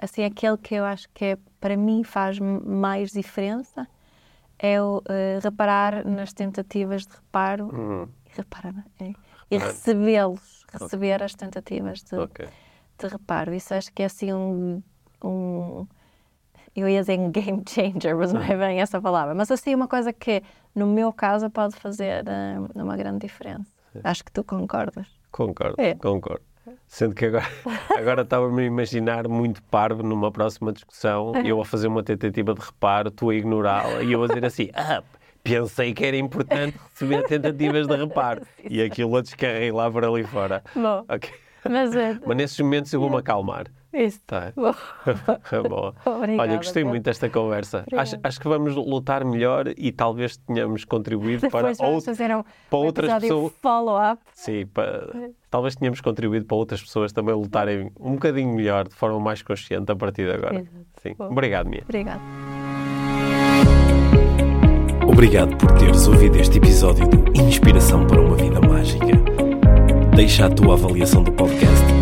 [0.00, 3.86] assim, aquele que eu acho que é, para mim faz mais diferença
[4.62, 5.02] é o uh,
[5.42, 8.08] reparar nas tentativas de reparo uhum.
[8.26, 9.12] e reparar, é,
[9.50, 11.26] e recebê-los, receber okay.
[11.26, 12.48] as tentativas de, okay.
[12.96, 13.52] de reparo.
[13.52, 14.80] Isso acho que é assim um,
[15.22, 15.86] um
[16.74, 19.34] eu ia dizer um game changer, mas não é bem essa palavra.
[19.34, 20.42] Mas assim, uma coisa que
[20.74, 23.70] no meu caso pode fazer uh, uma grande diferença.
[24.04, 25.06] Acho que tu concordas.
[25.30, 25.94] Concordo, é.
[25.96, 26.44] concordo.
[26.86, 27.46] Sendo que agora,
[27.96, 32.60] agora estava-me a imaginar muito parvo numa próxima discussão, eu a fazer uma tentativa de
[32.60, 35.02] reparo, tu a ignorá-la e eu a dizer assim: ah,
[35.42, 38.42] pensei que era importante receber tentativas de reparo.
[38.68, 40.62] E aquilo a descarrei lá para ali fora.
[40.74, 41.34] Bom, okay.
[41.68, 42.18] mas, é...
[42.24, 43.66] mas nesses momentos eu vou-me acalmar.
[43.92, 44.20] Isso.
[44.26, 44.52] Tá.
[44.54, 44.74] Boa.
[46.06, 47.84] Obrigada, Olha, gostei muito desta conversa.
[47.92, 52.78] Acho, acho, que vamos lutar melhor e talvez tenhamos contribuído Depois para, outro, um, para
[52.78, 53.52] um outras pessoas.
[53.60, 54.22] Follow-up.
[54.34, 59.20] Sim, para, talvez tenhamos contribuído para outras pessoas também lutarem um bocadinho melhor, de forma
[59.20, 60.60] mais consciente a partir de agora.
[60.60, 60.86] Exato.
[61.02, 61.14] Sim.
[61.18, 61.82] Obrigado, Mia.
[61.84, 62.20] Obrigado.
[65.06, 69.06] Obrigado por teres ouvido este episódio de Inspiração para uma Vida Mágica.
[70.16, 72.01] Deixa a tua avaliação do podcast